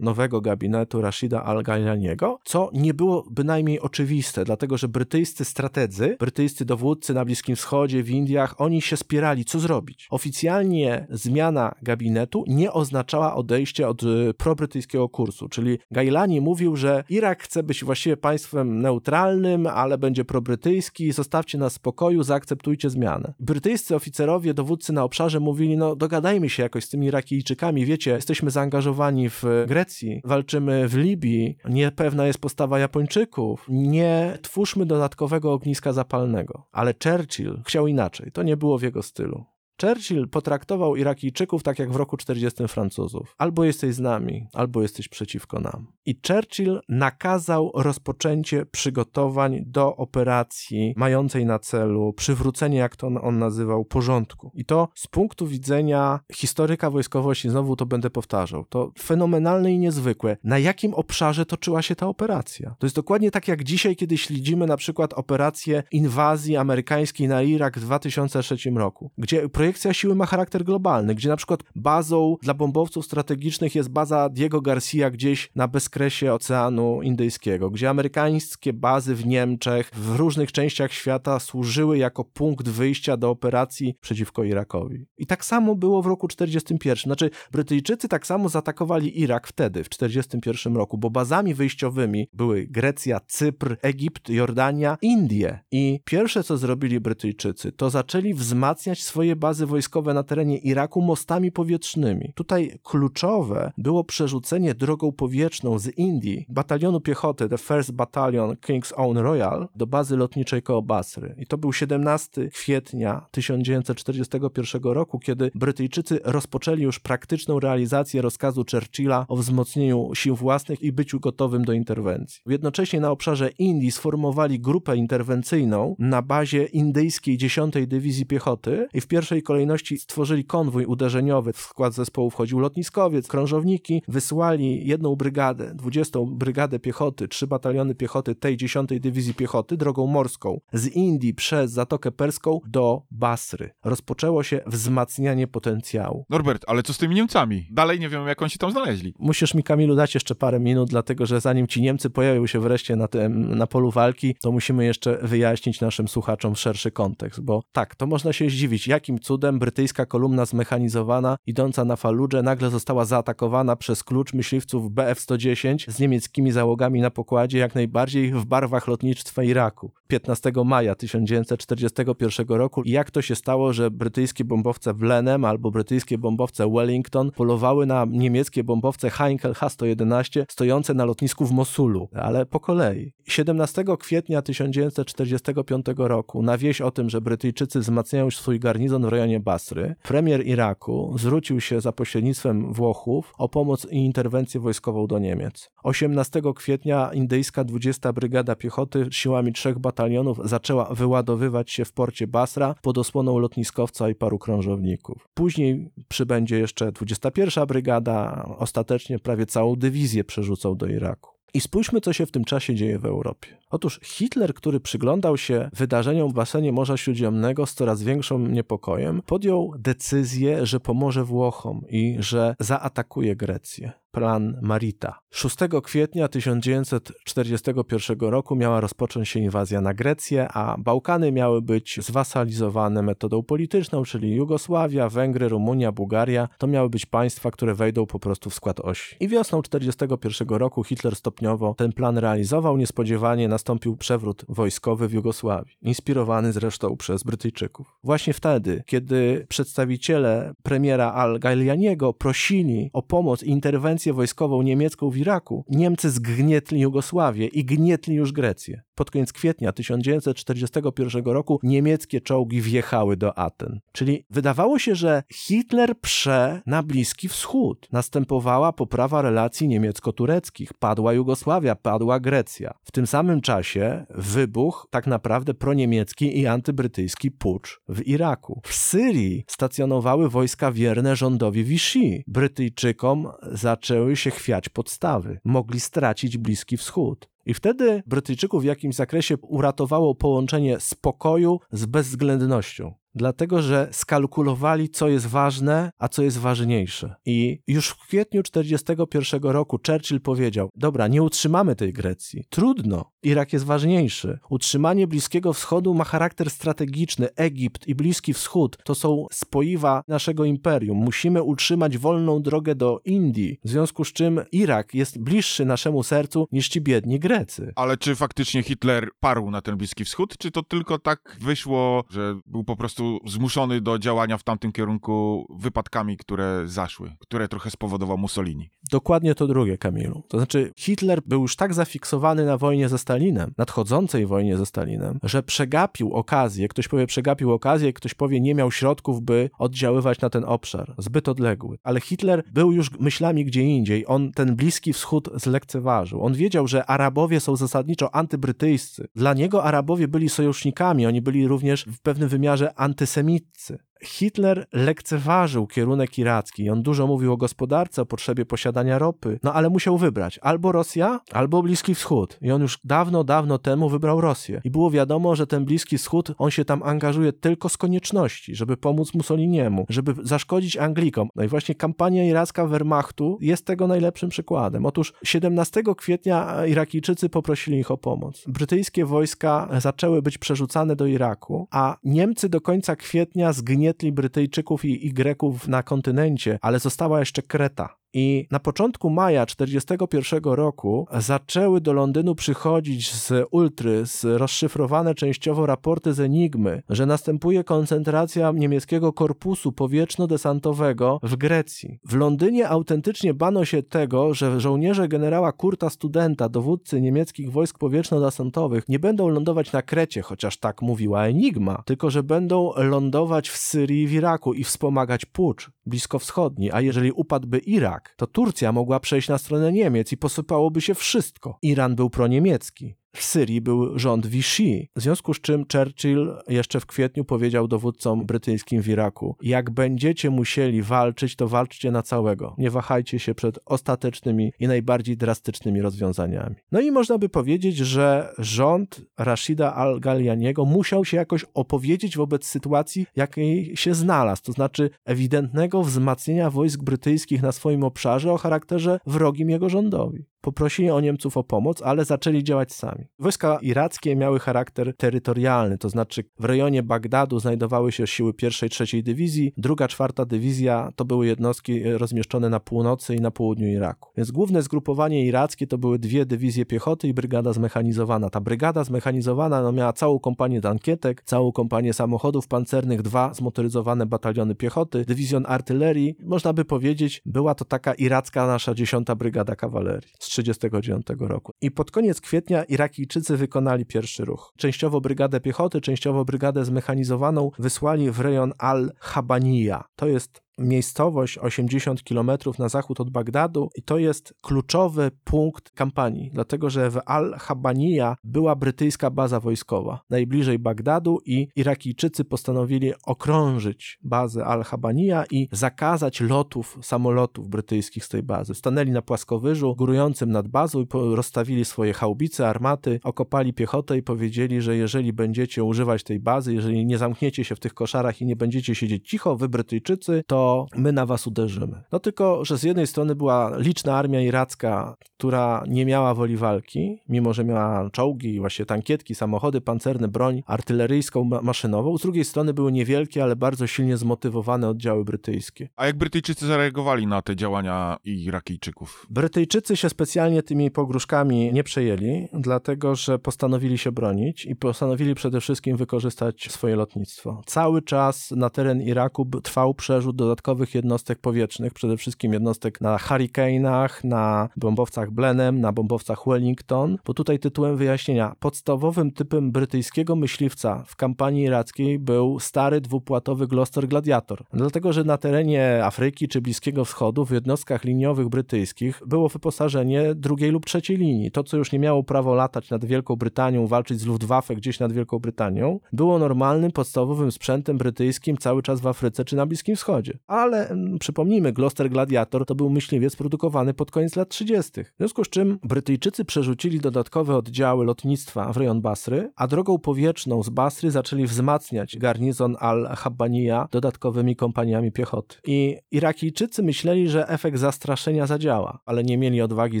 nowego 0.00 0.40
gabinetu 0.40 1.00
Rashida 1.00 1.44
Al-Gailaniego, 1.44 2.38
co 2.44 2.70
nie 2.72 2.94
było 2.94 3.24
bynajmniej 3.30 3.80
oczywiste, 3.80 4.44
dlatego 4.44 4.78
że 4.78 4.88
brytyjscy 4.88 5.44
strategzy, 5.44 6.16
brytyjscy 6.20 6.64
dowódcy 6.64 7.14
na 7.14 7.24
Bliskim 7.24 7.56
Wschodzie, 7.56 8.02
w 8.02 8.10
Indiach, 8.10 8.60
oni 8.60 8.82
się 8.82 8.96
spierali, 8.96 9.44
co 9.44 9.58
zrobić. 9.58 10.06
Oficjalnie 10.10 11.06
zmiana 11.10 11.74
gabinetu 11.82 12.44
nie 12.46 12.72
oznaczała 12.72 13.34
odejście 13.56 13.88
od 13.88 14.02
y, 14.02 14.34
probrytyjskiego 14.38 15.08
kursu, 15.08 15.48
czyli 15.48 15.78
Gailani 15.90 16.40
mówił, 16.40 16.76
że 16.76 17.04
Irak 17.08 17.42
chce 17.42 17.62
być 17.62 17.84
właściwie 17.84 18.16
państwem 18.16 18.82
neutralnym, 18.82 19.66
ale 19.66 19.98
będzie 19.98 20.24
probrytyjski, 20.24 21.12
zostawcie 21.12 21.58
nas 21.58 21.72
w 21.72 21.76
spokoju, 21.76 22.22
zaakceptujcie 22.22 22.90
zmianę. 22.90 23.34
Brytyjscy 23.40 23.96
oficerowie, 23.96 24.54
dowódcy 24.54 24.92
na 24.92 25.04
obszarze 25.04 25.40
mówili, 25.40 25.76
no 25.76 25.96
dogadajmy 25.96 26.48
się 26.48 26.62
jakoś 26.62 26.84
z 26.84 26.88
tymi 26.88 27.06
Irakijczykami, 27.06 27.86
wiecie, 27.86 28.10
jesteśmy 28.10 28.50
zaangażowani 28.50 29.30
w 29.30 29.44
Grecji, 29.68 30.20
walczymy 30.24 30.88
w 30.88 30.96
Libii, 30.96 31.56
niepewna 31.68 32.26
jest 32.26 32.38
postawa 32.38 32.78
Japończyków, 32.78 33.66
nie 33.68 34.38
twórzmy 34.42 34.86
dodatkowego 34.86 35.52
ogniska 35.52 35.92
zapalnego. 35.92 36.66
Ale 36.72 36.94
Churchill 37.04 37.62
chciał 37.66 37.86
inaczej, 37.86 38.32
to 38.32 38.42
nie 38.42 38.56
było 38.56 38.78
w 38.78 38.82
jego 38.82 39.02
stylu. 39.02 39.55
Churchill 39.80 40.28
potraktował 40.28 40.96
Irakijczyków 40.96 41.62
tak 41.62 41.78
jak 41.78 41.92
w 41.92 41.96
roku 41.96 42.16
40 42.16 42.68
Francuzów. 42.68 43.34
Albo 43.38 43.64
jesteś 43.64 43.94
z 43.94 44.00
nami, 44.00 44.46
albo 44.52 44.82
jesteś 44.82 45.08
przeciwko 45.08 45.60
nam. 45.60 45.86
I 46.06 46.20
Churchill 46.28 46.80
nakazał 46.88 47.72
rozpoczęcie 47.74 48.66
przygotowań 48.66 49.64
do 49.66 49.96
operacji 49.96 50.94
mającej 50.96 51.46
na 51.46 51.58
celu 51.58 52.12
przywrócenie, 52.12 52.78
jak 52.78 52.96
to 52.96 53.06
on 53.06 53.38
nazywał, 53.38 53.84
porządku. 53.84 54.50
I 54.54 54.64
to 54.64 54.88
z 54.94 55.06
punktu 55.06 55.46
widzenia 55.46 56.20
historyka 56.32 56.90
wojskowości, 56.90 57.50
znowu 57.50 57.76
to 57.76 57.86
będę 57.86 58.10
powtarzał, 58.10 58.64
to 58.64 58.92
fenomenalne 58.98 59.72
i 59.72 59.78
niezwykłe. 59.78 60.36
Na 60.44 60.58
jakim 60.58 60.94
obszarze 60.94 61.46
toczyła 61.46 61.82
się 61.82 61.96
ta 61.96 62.06
operacja? 62.06 62.74
To 62.78 62.86
jest 62.86 62.96
dokładnie 62.96 63.30
tak 63.30 63.48
jak 63.48 63.64
dzisiaj, 63.64 63.96
kiedy 63.96 64.18
śledzimy 64.18 64.66
na 64.66 64.76
przykład 64.76 65.12
operację 65.12 65.82
inwazji 65.90 66.56
amerykańskiej 66.56 67.28
na 67.28 67.42
Irak 67.42 67.78
w 67.78 67.80
2003 67.80 68.56
roku, 68.70 69.10
gdzie 69.18 69.48
projekt 69.48 69.65
projekcja 69.66 69.94
siły 69.94 70.14
ma 70.14 70.26
charakter 70.26 70.64
globalny, 70.64 71.14
gdzie 71.14 71.28
na 71.28 71.36
przykład 71.36 71.60
bazą 71.74 72.36
dla 72.42 72.54
bombowców 72.54 73.04
strategicznych 73.04 73.74
jest 73.74 73.88
baza 73.88 74.28
Diego 74.28 74.60
Garcia 74.60 75.10
gdzieś 75.10 75.50
na 75.54 75.68
bezkresie 75.68 76.32
Oceanu 76.32 77.02
Indyjskiego, 77.02 77.70
gdzie 77.70 77.90
amerykańskie 77.90 78.72
bazy 78.72 79.14
w 79.14 79.26
Niemczech, 79.26 79.90
w 79.94 80.16
różnych 80.16 80.52
częściach 80.52 80.92
świata 80.92 81.38
służyły 81.38 81.98
jako 81.98 82.24
punkt 82.24 82.68
wyjścia 82.68 83.16
do 83.16 83.30
operacji 83.30 83.94
przeciwko 84.00 84.44
Irakowi. 84.44 85.06
I 85.18 85.26
tak 85.26 85.44
samo 85.44 85.74
było 85.74 86.02
w 86.02 86.06
roku 86.06 86.28
41. 86.28 87.02
Znaczy, 87.02 87.30
Brytyjczycy 87.52 88.08
tak 88.08 88.26
samo 88.26 88.48
zaatakowali 88.48 89.20
Irak 89.20 89.46
wtedy, 89.46 89.84
w 89.84 89.88
41 89.88 90.76
roku, 90.76 90.98
bo 90.98 91.10
bazami 91.10 91.54
wyjściowymi 91.54 92.28
były 92.32 92.66
Grecja, 92.66 93.20
Cypr, 93.26 93.76
Egipt, 93.82 94.28
Jordania, 94.28 94.98
Indie. 95.02 95.58
I 95.70 96.00
pierwsze, 96.04 96.44
co 96.44 96.56
zrobili 96.56 97.00
Brytyjczycy, 97.00 97.72
to 97.72 97.90
zaczęli 97.90 98.34
wzmacniać 98.34 99.02
swoje 99.02 99.36
bazy 99.36 99.55
wojskowe 99.64 100.14
na 100.14 100.22
terenie 100.22 100.58
Iraku 100.58 101.02
mostami 101.02 101.52
powietrznymi. 101.52 102.32
Tutaj 102.34 102.78
kluczowe 102.82 103.72
było 103.78 104.04
przerzucenie 104.04 104.74
drogą 104.74 105.12
powietrzną 105.12 105.78
z 105.78 105.98
Indii 105.98 106.46
batalionu 106.48 107.00
piechoty 107.00 107.48
The 107.48 107.58
First 107.58 107.92
Battalion 107.92 108.50
King's 108.50 108.92
Own 108.96 109.18
Royal 109.18 109.68
do 109.76 109.86
bazy 109.86 110.16
lotniczej 110.16 110.62
koło 110.62 110.82
Basry. 110.82 111.34
I 111.38 111.46
to 111.46 111.58
był 111.58 111.72
17 111.72 112.48
kwietnia 112.48 113.26
1941 113.30 114.82
roku, 114.82 115.18
kiedy 115.18 115.50
Brytyjczycy 115.54 116.20
rozpoczęli 116.24 116.82
już 116.82 116.98
praktyczną 116.98 117.60
realizację 117.60 118.22
rozkazu 118.22 118.64
Churchilla 118.70 119.26
o 119.28 119.36
wzmocnieniu 119.36 120.10
sił 120.14 120.36
własnych 120.36 120.82
i 120.82 120.92
byciu 120.92 121.20
gotowym 121.20 121.64
do 121.64 121.72
interwencji. 121.72 122.42
Jednocześnie 122.46 123.00
na 123.00 123.10
obszarze 123.10 123.48
Indii 123.48 123.90
sformowali 123.90 124.60
grupę 124.60 124.96
interwencyjną 124.96 125.96
na 125.98 126.22
bazie 126.22 126.64
indyjskiej 126.64 127.36
10 127.36 127.74
Dywizji 127.86 128.26
Piechoty 128.26 128.88
i 128.94 129.00
w 129.00 129.06
pierwszej 129.06 129.42
kolejności 129.46 129.98
stworzyli 129.98 130.44
konwój 130.44 130.84
uderzeniowy. 130.84 131.52
W 131.52 131.58
skład 131.58 131.94
zespołu 131.94 132.30
wchodził 132.30 132.58
lotniskowiec, 132.58 133.28
krążowniki, 133.28 134.02
wysłali 134.08 134.86
jedną 134.86 135.16
brygadę, 135.16 135.74
20 135.74 136.18
Brygadę 136.26 136.78
Piechoty, 136.78 137.28
trzy 137.28 137.46
bataliony 137.46 137.94
piechoty 137.94 138.34
tej 138.34 138.56
10 138.56 138.90
Dywizji 139.00 139.34
Piechoty 139.34 139.76
drogą 139.76 140.06
morską 140.06 140.60
z 140.72 140.86
Indii 140.86 141.34
przez 141.34 141.70
Zatokę 141.72 142.12
Perską 142.12 142.60
do 142.66 143.02
Basry. 143.10 143.70
Rozpoczęło 143.84 144.42
się 144.42 144.60
wzmacnianie 144.66 145.46
potencjału. 145.46 146.24
Norbert, 146.30 146.64
ale 146.66 146.82
co 146.82 146.92
z 146.92 146.98
tymi 146.98 147.14
Niemcami? 147.14 147.68
Dalej 147.70 148.00
nie 148.00 148.08
wiem, 148.08 148.26
jak 148.26 148.42
oni 148.42 148.50
się 148.50 148.58
tam 148.58 148.70
znaleźli. 148.70 149.14
Musisz 149.18 149.54
mi, 149.54 149.62
Kamilu, 149.62 149.94
dać 149.94 150.14
jeszcze 150.14 150.34
parę 150.34 150.60
minut, 150.60 150.90
dlatego 150.90 151.26
że 151.26 151.40
zanim 151.40 151.66
ci 151.66 151.82
Niemcy 151.82 152.10
pojawią 152.10 152.46
się 152.46 152.60
wreszcie 152.60 152.96
na, 152.96 153.08
tym, 153.08 153.54
na 153.58 153.66
polu 153.66 153.90
walki, 153.90 154.36
to 154.42 154.52
musimy 154.52 154.84
jeszcze 154.84 155.18
wyjaśnić 155.22 155.80
naszym 155.80 156.08
słuchaczom 156.08 156.56
szerszy 156.56 156.90
kontekst, 156.90 157.40
bo 157.40 157.62
tak, 157.72 157.94
to 157.94 158.06
można 158.06 158.32
się 158.32 158.50
zdziwić, 158.50 158.88
jakim 158.88 159.18
cudem 159.18 159.35
brytyjska 159.38 160.06
kolumna 160.06 160.44
zmechanizowana, 160.44 161.36
idąca 161.46 161.84
na 161.84 161.96
Faludże, 161.96 162.42
nagle 162.42 162.70
została 162.70 163.04
zaatakowana 163.04 163.76
przez 163.76 164.04
klucz 164.04 164.34
myśliwców 164.34 164.92
BF-110 164.92 165.90
z 165.90 166.00
niemieckimi 166.00 166.52
załogami 166.52 167.00
na 167.00 167.10
pokładzie, 167.10 167.58
jak 167.58 167.74
najbardziej 167.74 168.32
w 168.32 168.44
barwach 168.44 168.88
lotnictwa 168.88 169.42
Iraku. 169.42 169.90
15 170.08 170.52
maja 170.64 170.94
1941 170.94 172.46
roku. 172.48 172.82
I 172.82 172.90
jak 172.90 173.10
to 173.10 173.22
się 173.22 173.34
stało, 173.34 173.72
że 173.72 173.90
brytyjskie 173.90 174.44
bombowce 174.44 174.94
Blenheim 174.94 175.44
albo 175.44 175.70
brytyjskie 175.70 176.18
bombowce 176.18 176.70
Wellington 176.70 177.30
polowały 177.30 177.86
na 177.86 178.06
niemieckie 178.10 178.64
bombowce 178.64 179.10
Heinkel 179.10 179.54
H-111 179.54 180.44
stojące 180.48 180.94
na 180.94 181.04
lotnisku 181.04 181.46
w 181.46 181.52
Mosulu, 181.52 182.08
ale 182.14 182.46
po 182.46 182.60
kolei. 182.60 183.12
17 183.24 183.84
kwietnia 183.98 184.42
1945 184.42 185.86
roku 185.96 186.42
na 186.42 186.58
wieść 186.58 186.80
o 186.80 186.90
tym, 186.90 187.10
że 187.10 187.20
Brytyjczycy 187.20 187.80
wzmacniają 187.80 188.30
swój 188.30 188.60
garnizon 188.60 189.02
w 189.02 189.08
rejonie 189.08 189.25
Basry, 189.40 189.94
premier 190.02 190.46
Iraku 190.46 191.14
zwrócił 191.18 191.60
się 191.60 191.80
za 191.80 191.92
pośrednictwem 191.92 192.72
Włochów 192.72 193.34
o 193.38 193.48
pomoc 193.48 193.86
i 193.90 193.96
interwencję 193.96 194.60
wojskową 194.60 195.06
do 195.06 195.18
Niemiec. 195.18 195.70
18 195.82 196.42
kwietnia 196.56 197.10
indyjska 197.12 197.64
20 197.64 198.12
Brygada 198.12 198.56
Piechoty 198.56 199.06
siłami 199.10 199.52
trzech 199.52 199.78
batalionów 199.78 200.40
zaczęła 200.44 200.94
wyładowywać 200.94 201.70
się 201.70 201.84
w 201.84 201.92
porcie 201.92 202.26
Basra 202.26 202.74
pod 202.82 202.98
osłoną 202.98 203.38
lotniskowca 203.38 204.10
i 204.10 204.14
paru 204.14 204.38
krążowników. 204.38 205.28
Później 205.34 205.90
przybędzie 206.08 206.58
jeszcze 206.58 206.92
21 206.92 207.66
Brygada, 207.66 208.48
ostatecznie 208.58 209.18
prawie 209.18 209.46
całą 209.46 209.76
dywizję 209.76 210.24
przerzucą 210.24 210.76
do 210.76 210.86
Iraku. 210.86 211.36
I 211.54 211.60
spójrzmy, 211.60 212.00
co 212.00 212.12
się 212.12 212.26
w 212.26 212.30
tym 212.30 212.44
czasie 212.44 212.74
dzieje 212.74 212.98
w 212.98 213.04
Europie. 213.04 213.48
Otóż 213.76 214.00
Hitler, 214.02 214.54
który 214.54 214.80
przyglądał 214.80 215.36
się 215.36 215.70
wydarzeniom 215.72 216.30
w 216.30 216.32
basenie 216.34 216.72
Morza 216.72 216.96
Śródziemnego 216.96 217.66
z 217.66 217.74
coraz 217.74 218.02
większym 218.02 218.52
niepokojem, 218.52 219.22
podjął 219.26 219.74
decyzję, 219.78 220.66
że 220.66 220.80
pomoże 220.80 221.24
Włochom 221.24 221.82
i 221.88 222.16
że 222.18 222.54
zaatakuje 222.60 223.36
Grecję 223.36 223.92
plan 224.16 224.58
Marita. 224.62 225.18
6 225.30 225.56
kwietnia 225.82 226.28
1941 226.28 228.18
roku 228.20 228.56
miała 228.56 228.80
rozpocząć 228.80 229.28
się 229.28 229.40
inwazja 229.40 229.80
na 229.80 229.94
Grecję, 229.94 230.48
a 230.52 230.76
Bałkany 230.78 231.32
miały 231.32 231.62
być 231.62 231.98
zwasalizowane 232.02 233.02
metodą 233.02 233.42
polityczną, 233.42 234.04
czyli 234.04 234.34
Jugosławia, 234.34 235.08
Węgry, 235.08 235.48
Rumunia, 235.48 235.92
Bułgaria. 235.92 236.48
To 236.58 236.66
miały 236.66 236.90
być 236.90 237.06
państwa, 237.06 237.50
które 237.50 237.74
wejdą 237.74 238.06
po 238.06 238.18
prostu 238.18 238.50
w 238.50 238.54
skład 238.54 238.80
osi. 238.80 239.16
I 239.20 239.28
wiosną 239.28 239.62
1941 239.62 240.58
roku 240.58 240.84
Hitler 240.84 241.16
stopniowo 241.16 241.74
ten 241.74 241.92
plan 241.92 242.18
realizował. 242.18 242.76
Niespodziewanie 242.76 243.48
nastąpił 243.66 243.96
przewrót 243.96 244.44
wojskowy 244.48 245.08
w 245.08 245.12
Jugosławii, 245.12 245.76
inspirowany 245.82 246.52
zresztą 246.52 246.96
przez 246.96 247.22
Brytyjczyków. 247.22 247.98
Właśnie 248.04 248.32
wtedy, 248.32 248.82
kiedy 248.86 249.46
przedstawiciele 249.48 250.52
premiera 250.62 251.12
Al-Gailianiego 251.12 252.12
prosili 252.12 252.90
o 252.92 253.02
pomoc 253.02 253.42
i 253.42 253.50
interwencję 253.50 254.12
wojskową 254.12 254.62
niemiecką 254.62 255.10
w 255.10 255.16
Iraku, 255.16 255.64
Niemcy 255.68 256.10
zgnietli 256.10 256.80
Jugosławię 256.80 257.46
i 257.46 257.64
gnietli 257.64 258.14
już 258.14 258.32
Grecję. 258.32 258.82
Pod 258.96 259.10
koniec 259.10 259.32
kwietnia 259.32 259.72
1941 259.72 261.24
roku 261.24 261.60
niemieckie 261.62 262.20
czołgi 262.20 262.60
wjechały 262.60 263.16
do 263.16 263.38
Aten. 263.38 263.80
Czyli 263.92 264.24
wydawało 264.30 264.78
się, 264.78 264.94
że 264.94 265.22
Hitler 265.32 266.00
prze 266.00 266.62
na 266.66 266.82
Bliski 266.82 267.28
Wschód. 267.28 267.88
Następowała 267.92 268.72
poprawa 268.72 269.22
relacji 269.22 269.68
niemiecko-tureckich. 269.68 270.72
Padła 270.78 271.12
Jugosławia, 271.12 271.74
padła 271.74 272.20
Grecja. 272.20 272.74
W 272.84 272.92
tym 272.92 273.06
samym 273.06 273.40
czasie 273.40 274.06
wybuch 274.10 274.86
tak 274.90 275.06
naprawdę 275.06 275.54
proniemiecki 275.54 276.38
i 276.40 276.46
antybrytyjski 276.46 277.30
pucz 277.30 277.80
w 277.88 278.06
Iraku. 278.06 278.60
W 278.64 278.74
Syrii 278.74 279.44
stacjonowały 279.46 280.30
wojska 280.30 280.72
wierne 280.72 281.16
rządowi 281.16 281.64
Vichy. 281.64 282.22
Brytyjczykom 282.26 283.28
zaczęły 283.52 284.16
się 284.16 284.30
chwiać 284.30 284.68
podstawy. 284.68 285.40
Mogli 285.44 285.80
stracić 285.80 286.38
Bliski 286.38 286.76
Wschód. 286.76 287.28
I 287.46 287.54
wtedy 287.54 288.02
Brytyjczyków 288.06 288.62
w 288.62 288.64
jakimś 288.64 288.94
zakresie 288.94 289.36
uratowało 289.36 290.14
połączenie 290.14 290.80
spokoju 290.80 291.60
z 291.70 291.86
bezwzględnością 291.86 292.94
dlatego 293.16 293.62
że 293.62 293.88
skalkulowali, 293.92 294.88
co 294.88 295.08
jest 295.08 295.26
ważne, 295.26 295.90
a 295.98 296.08
co 296.08 296.22
jest 296.22 296.38
ważniejsze. 296.38 297.14
I 297.26 297.58
już 297.66 297.88
w 297.88 297.96
kwietniu 297.96 298.42
1941 298.42 299.50
roku 299.50 299.78
Churchill 299.86 300.20
powiedział: 300.20 300.70
Dobra, 300.74 301.08
nie 301.08 301.22
utrzymamy 301.22 301.76
tej 301.76 301.92
Grecji. 301.92 302.44
Trudno, 302.50 303.10
Irak 303.22 303.52
jest 303.52 303.64
ważniejszy. 303.64 304.38
Utrzymanie 304.50 305.06
Bliskiego 305.06 305.52
Wschodu 305.52 305.94
ma 305.94 306.04
charakter 306.04 306.50
strategiczny. 306.50 307.28
Egipt 307.36 307.88
i 307.88 307.94
Bliski 307.94 308.34
Wschód 308.34 308.78
to 308.84 308.94
są 308.94 309.26
spoiwa 309.32 310.02
naszego 310.08 310.44
imperium. 310.44 310.98
Musimy 310.98 311.42
utrzymać 311.42 311.98
wolną 311.98 312.42
drogę 312.42 312.74
do 312.74 313.00
Indii, 313.04 313.58
w 313.64 313.68
związku 313.68 314.04
z 314.04 314.12
czym 314.12 314.40
Irak 314.52 314.94
jest 314.94 315.18
bliższy 315.18 315.64
naszemu 315.64 316.02
sercu 316.02 316.48
niż 316.52 316.68
ci 316.68 316.80
biedni 316.80 317.20
Grecy. 317.20 317.72
Ale 317.76 317.96
czy 317.96 318.14
faktycznie 318.14 318.62
Hitler 318.62 319.08
parł 319.20 319.50
na 319.50 319.62
ten 319.62 319.76
Bliski 319.76 320.04
Wschód, 320.04 320.34
czy 320.38 320.50
to 320.50 320.62
tylko 320.62 320.98
tak 320.98 321.36
wyszło, 321.40 322.04
że 322.10 322.40
był 322.46 322.64
po 322.64 322.76
prostu 322.76 323.05
zmuszony 323.26 323.80
do 323.80 323.98
działania 323.98 324.38
w 324.38 324.42
tamtym 324.42 324.72
kierunku 324.72 325.46
wypadkami, 325.58 326.16
które 326.16 326.62
zaszły, 326.66 327.12
które 327.18 327.48
trochę 327.48 327.70
spowodował 327.70 328.18
Mussolini. 328.18 328.70
Dokładnie 328.90 329.34
to 329.34 329.46
drugie, 329.46 329.78
Kamilu. 329.78 330.22
To 330.28 330.38
znaczy, 330.38 330.72
Hitler 330.76 331.20
był 331.26 331.42
już 331.42 331.56
tak 331.56 331.74
zafiksowany 331.74 332.44
na 332.44 332.58
wojnie 332.58 332.88
ze 332.88 332.98
Stalinem, 332.98 333.54
nadchodzącej 333.58 334.26
wojnie 334.26 334.56
ze 334.56 334.66
Stalinem, 334.66 335.18
że 335.22 335.42
przegapił 335.42 336.12
okazję, 336.12 336.68
ktoś 336.68 336.88
powie 336.88 337.06
przegapił 337.06 337.52
okazję, 337.52 337.92
ktoś 337.92 338.14
powie 338.14 338.40
nie 338.40 338.54
miał 338.54 338.70
środków, 338.72 339.22
by 339.22 339.50
oddziaływać 339.58 340.20
na 340.20 340.30
ten 340.30 340.44
obszar, 340.44 340.94
zbyt 340.98 341.28
odległy. 341.28 341.78
Ale 341.82 342.00
Hitler 342.00 342.42
był 342.52 342.72
już 342.72 342.90
myślami 343.00 343.44
gdzie 343.44 343.62
indziej, 343.62 344.04
on 344.06 344.32
ten 344.32 344.56
Bliski 344.56 344.92
Wschód 344.92 345.28
zlekceważył. 345.34 346.22
On 346.24 346.34
wiedział, 346.34 346.68
że 346.68 346.86
Arabowie 346.86 347.40
są 347.40 347.56
zasadniczo 347.56 348.14
antybrytyjscy. 348.14 349.08
Dla 349.14 349.34
niego 349.34 349.64
Arabowie 349.64 350.08
byli 350.08 350.28
sojusznikami, 350.28 351.06
oni 351.06 351.22
byli 351.22 351.48
również 351.48 351.84
w 351.84 352.00
pewnym 352.00 352.28
wymiarze 352.28 352.78
انت 352.96 353.04
سميت 353.04 353.56
Hitler 354.02 354.66
lekceważył 354.72 355.66
kierunek 355.66 356.18
iracki. 356.18 356.70
On 356.70 356.82
dużo 356.82 357.06
mówił 357.06 357.32
o 357.32 357.36
gospodarce, 357.36 358.02
o 358.02 358.06
potrzebie 358.06 358.44
posiadania 358.44 358.98
ropy, 358.98 359.38
no 359.42 359.52
ale 359.52 359.70
musiał 359.70 359.98
wybrać 359.98 360.38
albo 360.42 360.72
Rosja, 360.72 361.20
albo 361.32 361.62
Bliski 361.62 361.94
Wschód. 361.94 362.38
I 362.42 362.50
on 362.50 362.62
już 362.62 362.78
dawno, 362.84 363.24
dawno 363.24 363.58
temu 363.58 363.88
wybrał 363.88 364.20
Rosję. 364.20 364.60
I 364.64 364.70
było 364.70 364.90
wiadomo, 364.90 365.36
że 365.36 365.46
ten 365.46 365.64
Bliski 365.64 365.98
Wschód, 365.98 366.32
on 366.38 366.50
się 366.50 366.64
tam 366.64 366.82
angażuje 366.82 367.32
tylko 367.32 367.68
z 367.68 367.76
konieczności, 367.76 368.54
żeby 368.54 368.76
pomóc 368.76 369.14
Mussoliniemu, 369.14 369.86
żeby 369.88 370.14
zaszkodzić 370.22 370.76
Anglikom. 370.76 371.28
No 371.36 371.44
i 371.44 371.48
właśnie 371.48 371.74
kampania 371.74 372.24
iracka 372.24 372.66
Wehrmachtu 372.66 373.38
jest 373.40 373.66
tego 373.66 373.86
najlepszym 373.86 374.28
przykładem. 374.28 374.86
Otóż 374.86 375.12
17 375.24 375.82
kwietnia 375.96 376.66
Irakijczycy 376.66 377.28
poprosili 377.28 377.78
ich 377.78 377.90
o 377.90 377.96
pomoc. 377.96 378.44
Brytyjskie 378.48 379.04
wojska 379.04 379.68
zaczęły 379.78 380.22
być 380.22 380.38
przerzucane 380.38 380.96
do 380.96 381.06
Iraku, 381.06 381.68
a 381.70 381.96
Niemcy 382.04 382.48
do 382.48 382.60
końca 382.60 382.96
kwietnia 382.96 383.52
zgnietli 383.86 384.12
Brytyjczyków 384.12 384.84
i, 384.84 385.06
i 385.06 385.12
Greków 385.12 385.68
na 385.68 385.82
kontynencie, 385.82 386.58
ale 386.62 386.78
została 386.78 387.18
jeszcze 387.18 387.42
Kreta. 387.42 387.96
I 388.18 388.46
na 388.50 388.60
początku 388.60 389.10
maja 389.10 389.46
1941 389.46 390.52
roku 390.52 391.06
zaczęły 391.18 391.80
do 391.80 391.92
Londynu 391.92 392.34
przychodzić 392.34 393.12
z 393.12 393.32
ultry, 393.50 394.06
z 394.06 394.24
rozszyfrowane 394.24 395.14
częściowo 395.14 395.66
raporty 395.66 396.14
z 396.14 396.20
Enigmy, 396.20 396.82
że 396.88 397.06
następuje 397.06 397.64
koncentracja 397.64 398.52
niemieckiego 398.54 399.12
korpusu 399.12 399.72
powietrzno-desantowego 399.72 401.18
w 401.22 401.36
Grecji. 401.36 401.98
W 402.04 402.14
Londynie 402.14 402.68
autentycznie 402.68 403.34
bano 403.34 403.64
się 403.64 403.82
tego, 403.82 404.34
że 404.34 404.60
żołnierze 404.60 405.08
generała 405.08 405.52
Kurta 405.52 405.90
Studenta, 405.90 406.48
dowódcy 406.48 407.00
niemieckich 407.00 407.52
wojsk 407.52 407.78
powietrzno-desantowych, 407.78 408.82
nie 408.88 408.98
będą 408.98 409.28
lądować 409.28 409.72
na 409.72 409.82
Krecie, 409.82 410.22
chociaż 410.22 410.56
tak 410.56 410.82
mówiła 410.82 411.26
Enigma, 411.26 411.82
tylko 411.86 412.10
że 412.10 412.22
będą 412.22 412.72
lądować 412.76 413.48
w 413.48 413.56
Syrii 413.56 414.02
i 414.02 414.06
w 414.06 414.12
Iraku 414.12 414.54
i 414.54 414.64
wspomagać 414.64 415.24
pucz 415.24 415.70
bliskowschodni, 415.86 416.72
a 416.72 416.80
jeżeli 416.80 417.12
upadłby 417.12 417.58
Irak, 417.58 418.05
to 418.16 418.26
Turcja 418.26 418.72
mogła 418.72 419.00
przejść 419.00 419.28
na 419.28 419.38
stronę 419.38 419.72
Niemiec 419.72 420.12
i 420.12 420.16
posypałoby 420.16 420.80
się 420.80 420.94
wszystko. 420.94 421.58
Iran 421.62 421.96
był 421.96 422.10
proniemiecki. 422.10 422.94
W 423.16 423.22
Syrii 423.22 423.60
był 423.60 423.98
rząd 423.98 424.26
Vichy, 424.26 424.86
w 424.96 425.00
związku 425.02 425.34
z 425.34 425.40
czym 425.40 425.64
Churchill 425.72 426.34
jeszcze 426.48 426.80
w 426.80 426.86
kwietniu 426.86 427.24
powiedział 427.24 427.68
dowódcom 427.68 428.26
brytyjskim 428.26 428.82
w 428.82 428.88
Iraku: 428.88 429.36
Jak 429.42 429.70
będziecie 429.70 430.30
musieli 430.30 430.82
walczyć, 430.82 431.36
to 431.36 431.48
walczcie 431.48 431.90
na 431.90 432.02
całego. 432.02 432.54
Nie 432.58 432.70
wahajcie 432.70 433.18
się 433.18 433.34
przed 433.34 433.58
ostatecznymi 433.64 434.52
i 434.60 434.68
najbardziej 434.68 435.16
drastycznymi 435.16 435.82
rozwiązaniami. 435.82 436.56
No 436.72 436.80
i 436.80 436.90
można 436.90 437.18
by 437.18 437.28
powiedzieć, 437.28 437.76
że 437.76 438.32
rząd 438.38 439.00
Rashida 439.18 439.74
al-Galianiego 439.74 440.64
musiał 440.64 441.04
się 441.04 441.16
jakoś 441.16 441.44
opowiedzieć 441.54 442.16
wobec 442.16 442.46
sytuacji, 442.46 443.06
jakiej 443.16 443.76
się 443.76 443.94
znalazł, 443.94 444.42
to 444.42 444.52
znaczy 444.52 444.90
ewidentnego 445.04 445.82
wzmacnienia 445.82 446.50
wojsk 446.50 446.82
brytyjskich 446.82 447.42
na 447.42 447.52
swoim 447.52 447.84
obszarze 447.84 448.32
o 448.32 448.36
charakterze 448.36 448.98
wrogim 449.06 449.50
jego 449.50 449.68
rządowi 449.68 450.26
poprosili 450.46 450.90
o 450.90 451.00
Niemców 451.00 451.36
o 451.36 451.44
pomoc, 451.44 451.82
ale 451.82 452.04
zaczęli 452.04 452.44
działać 452.44 452.72
sami. 452.72 453.04
Wojska 453.18 453.58
irackie 453.62 454.16
miały 454.16 454.38
charakter 454.38 454.96
terytorialny, 454.96 455.78
to 455.78 455.88
znaczy 455.88 456.24
w 456.38 456.44
rejonie 456.44 456.82
Bagdadu 456.82 457.38
znajdowały 457.38 457.92
się 457.92 458.06
siły 458.06 458.34
pierwszej, 458.34 458.70
trzeciej 458.70 459.02
dywizji, 459.02 459.52
druga, 459.56 459.88
czwarta 459.88 460.24
dywizja 460.24 460.92
to 460.96 461.04
były 461.04 461.26
jednostki 461.26 461.84
rozmieszczone 461.84 462.48
na 462.48 462.60
północy 462.60 463.14
i 463.16 463.20
na 463.20 463.30
południu 463.30 463.68
Iraku. 463.68 464.10
Więc 464.16 464.30
główne 464.30 464.62
zgrupowanie 464.62 465.26
irackie 465.26 465.66
to 465.66 465.78
były 465.78 465.98
dwie 465.98 466.26
dywizje 466.26 466.66
piechoty 466.66 467.08
i 467.08 467.14
brygada 467.14 467.52
zmechanizowana. 467.52 468.30
Ta 468.30 468.40
brygada 468.40 468.84
zmechanizowana 468.84 469.62
no, 469.62 469.72
miała 469.72 469.92
całą 469.92 470.18
kompanię 470.18 470.60
tankietek, 470.60 471.22
całą 471.24 471.52
kompanię 471.52 471.92
samochodów 471.92 472.48
pancernych, 472.48 473.02
dwa 473.02 473.34
zmotoryzowane 473.34 474.06
bataliony 474.06 474.54
piechoty, 474.54 475.04
dywizjon 475.04 475.44
artylerii. 475.48 476.16
Można 476.24 476.52
by 476.52 476.64
powiedzieć, 476.64 477.22
była 477.24 477.54
to 477.54 477.64
taka 477.64 477.94
iracka 477.94 478.46
nasza 478.46 478.74
dziesiąta 478.74 479.14
brygada 479.14 479.56
kawalerii. 479.56 480.12
1939 480.42 481.30
roku. 481.30 481.52
I 481.60 481.70
pod 481.70 481.90
koniec 481.90 482.20
kwietnia 482.20 482.64
Irakijczycy 482.64 483.36
wykonali 483.36 483.86
pierwszy 483.86 484.24
ruch. 484.24 484.52
Częściowo 484.56 485.00
brygadę 485.00 485.40
piechoty, 485.40 485.80
częściowo 485.80 486.24
brygadę 486.24 486.64
zmechanizowaną 486.64 487.50
wysłali 487.58 488.10
w 488.10 488.20
rejon 488.20 488.52
Al-Habaniya. 488.58 489.84
To 489.96 490.08
jest 490.08 490.45
miejscowość 490.58 491.38
80 491.38 492.02
km 492.02 492.30
na 492.58 492.68
zachód 492.68 493.00
od 493.00 493.10
Bagdadu 493.10 493.68
i 493.74 493.82
to 493.82 493.98
jest 493.98 494.34
kluczowy 494.40 495.10
punkt 495.24 495.70
kampanii, 495.70 496.30
dlatego 496.32 496.70
że 496.70 496.90
w 496.90 496.96
Al-Habaniya 496.96 498.14
była 498.24 498.56
brytyjska 498.56 499.10
baza 499.10 499.40
wojskowa 499.40 500.00
najbliżej 500.10 500.58
Bagdadu 500.58 501.18
i 501.26 501.48
Irakijczycy 501.56 502.24
postanowili 502.24 502.92
okrążyć 503.06 503.98
bazę 504.02 504.44
Al-Habaniya 504.44 505.24
i 505.30 505.48
zakazać 505.52 506.20
lotów 506.20 506.78
samolotów 506.82 507.48
brytyjskich 507.48 508.04
z 508.04 508.08
tej 508.08 508.22
bazy. 508.22 508.54
Stanęli 508.54 508.90
na 508.90 509.02
płaskowyżu 509.02 509.76
górującym 509.76 510.30
nad 510.30 510.48
bazą 510.48 510.82
i 510.82 510.86
rozstawili 510.92 511.64
swoje 511.64 511.92
haubice, 511.92 512.48
armaty, 512.48 513.00
okopali 513.04 513.52
piechotę 513.52 513.98
i 513.98 514.02
powiedzieli, 514.02 514.60
że 514.60 514.76
jeżeli 514.76 515.12
będziecie 515.12 515.64
używać 515.64 516.02
tej 516.04 516.20
bazy, 516.20 516.54
jeżeli 516.54 516.86
nie 516.86 516.98
zamkniecie 516.98 517.44
się 517.44 517.54
w 517.54 517.60
tych 517.60 517.74
koszarach 517.74 518.20
i 518.20 518.26
nie 518.26 518.36
będziecie 518.36 518.74
siedzieć 518.74 519.08
cicho, 519.08 519.36
wy 519.36 519.48
Brytyjczycy, 519.48 520.22
to 520.26 520.45
my 520.76 520.92
na 520.92 521.06
was 521.06 521.26
uderzymy. 521.26 521.82
No 521.92 521.98
tylko, 522.00 522.44
że 522.44 522.58
z 522.58 522.62
jednej 522.62 522.86
strony 522.86 523.14
była 523.14 523.52
liczna 523.58 523.96
armia 523.96 524.20
iracka, 524.20 524.96
która 525.16 525.64
nie 525.68 525.86
miała 525.86 526.14
woli 526.14 526.36
walki, 526.36 526.98
mimo 527.08 527.32
że 527.32 527.44
miała 527.44 527.90
czołgi, 527.90 528.40
właśnie 528.40 528.66
tankietki, 528.66 529.14
samochody 529.14 529.60
pancerne, 529.60 530.08
broń 530.08 530.42
artyleryjską, 530.46 531.24
maszynową. 531.42 531.98
Z 531.98 532.02
drugiej 532.02 532.24
strony 532.24 532.54
były 532.54 532.72
niewielkie, 532.72 533.22
ale 533.22 533.36
bardzo 533.36 533.66
silnie 533.66 533.96
zmotywowane 533.96 534.68
oddziały 534.68 535.04
brytyjskie. 535.04 535.68
A 535.76 535.86
jak 535.86 535.96
Brytyjczycy 535.96 536.46
zareagowali 536.46 537.06
na 537.06 537.22
te 537.22 537.36
działania 537.36 537.96
Irakijczyków? 538.04 539.06
Brytyjczycy 539.10 539.76
się 539.76 539.88
specjalnie 539.88 540.42
tymi 540.42 540.70
pogróżkami 540.70 541.52
nie 541.52 541.64
przejęli, 541.64 542.28
dlatego 542.32 542.94
że 542.94 543.18
postanowili 543.18 543.78
się 543.78 543.92
bronić 543.92 544.44
i 544.46 544.56
postanowili 544.56 545.14
przede 545.14 545.40
wszystkim 545.40 545.76
wykorzystać 545.76 546.48
swoje 546.50 546.76
lotnictwo. 546.76 547.42
Cały 547.46 547.82
czas 547.82 548.30
na 548.30 548.50
teren 548.50 548.82
Iraku 548.82 549.26
trwał 549.42 549.74
przerzut 549.74 550.16
do 550.16 550.26
dodatkowych 550.36 550.74
jednostek 550.74 551.18
powietrznych, 551.18 551.72
przede 551.74 551.96
wszystkim 551.96 552.32
jednostek 552.32 552.80
na 552.80 552.96
Hurricane'ach, 552.96 554.04
na 554.04 554.48
bombowcach 554.56 555.10
Blenheim, 555.10 555.60
na 555.60 555.72
bombowcach 555.72 556.18
Wellington, 556.26 556.98
bo 557.04 557.14
tutaj 557.14 557.38
tytułem 557.38 557.76
wyjaśnienia, 557.76 558.34
podstawowym 558.40 559.10
typem 559.10 559.52
brytyjskiego 559.52 560.16
myśliwca 560.16 560.84
w 560.86 560.96
kampanii 560.96 561.44
irackiej 561.44 561.98
był 561.98 562.40
stary 562.40 562.80
dwupłatowy 562.80 563.46
Gloster 563.46 563.88
Gladiator. 563.88 564.44
Dlatego, 564.52 564.92
że 564.92 565.04
na 565.04 565.18
terenie 565.18 565.84
Afryki 565.84 566.28
czy 566.28 566.40
Bliskiego 566.40 566.84
Wschodu 566.84 567.24
w 567.24 567.30
jednostkach 567.30 567.84
liniowych 567.84 568.28
brytyjskich 568.28 569.02
było 569.06 569.28
wyposażenie 569.28 570.14
drugiej 570.14 570.50
lub 570.50 570.66
trzeciej 570.66 570.96
linii. 570.96 571.30
To, 571.30 571.44
co 571.44 571.56
już 571.56 571.72
nie 571.72 571.78
miało 571.78 572.04
prawo 572.04 572.34
latać 572.34 572.70
nad 572.70 572.84
Wielką 572.84 573.16
Brytanią, 573.16 573.66
walczyć 573.66 574.00
z 574.00 574.06
Luftwaffe 574.06 574.56
gdzieś 574.56 574.80
nad 574.80 574.92
Wielką 574.92 575.18
Brytanią, 575.18 575.80
było 575.92 576.18
normalnym, 576.18 576.72
podstawowym 576.72 577.32
sprzętem 577.32 577.78
brytyjskim 577.78 578.36
cały 578.36 578.62
czas 578.62 578.80
w 578.80 578.86
Afryce 578.86 579.24
czy 579.24 579.36
na 579.36 579.46
Bliskim 579.46 579.76
Wschodzie 579.76 580.18
ale 580.26 580.68
mm, 580.68 580.98
przypomnijmy, 580.98 581.52
Gloster 581.52 581.90
Gladiator 581.90 582.46
to 582.46 582.54
był 582.54 582.70
myśliwiec 582.70 583.16
produkowany 583.16 583.74
pod 583.74 583.90
koniec 583.90 584.16
lat 584.16 584.28
30. 584.28 584.72
W 584.84 584.96
związku 584.98 585.24
z 585.24 585.28
czym 585.28 585.58
Brytyjczycy 585.62 586.24
przerzucili 586.24 586.80
dodatkowe 586.80 587.36
oddziały 587.36 587.84
lotnictwa 587.84 588.52
w 588.52 588.56
rejon 588.56 588.80
Basry, 588.80 589.32
a 589.36 589.46
drogą 589.46 589.78
powietrzną 589.78 590.42
z 590.42 590.48
Basry 590.48 590.90
zaczęli 590.90 591.26
wzmacniać 591.26 591.98
garnizon 591.98 592.56
al-Habbaniya 592.60 593.68
dodatkowymi 593.70 594.36
kompaniami 594.36 594.92
piechoty. 594.92 595.36
I 595.46 595.76
Irakijczycy 595.90 596.62
myśleli, 596.62 597.08
że 597.08 597.28
efekt 597.28 597.58
zastraszenia 597.58 598.26
zadziała, 598.26 598.78
ale 598.84 599.04
nie 599.04 599.18
mieli 599.18 599.42
odwagi 599.42 599.80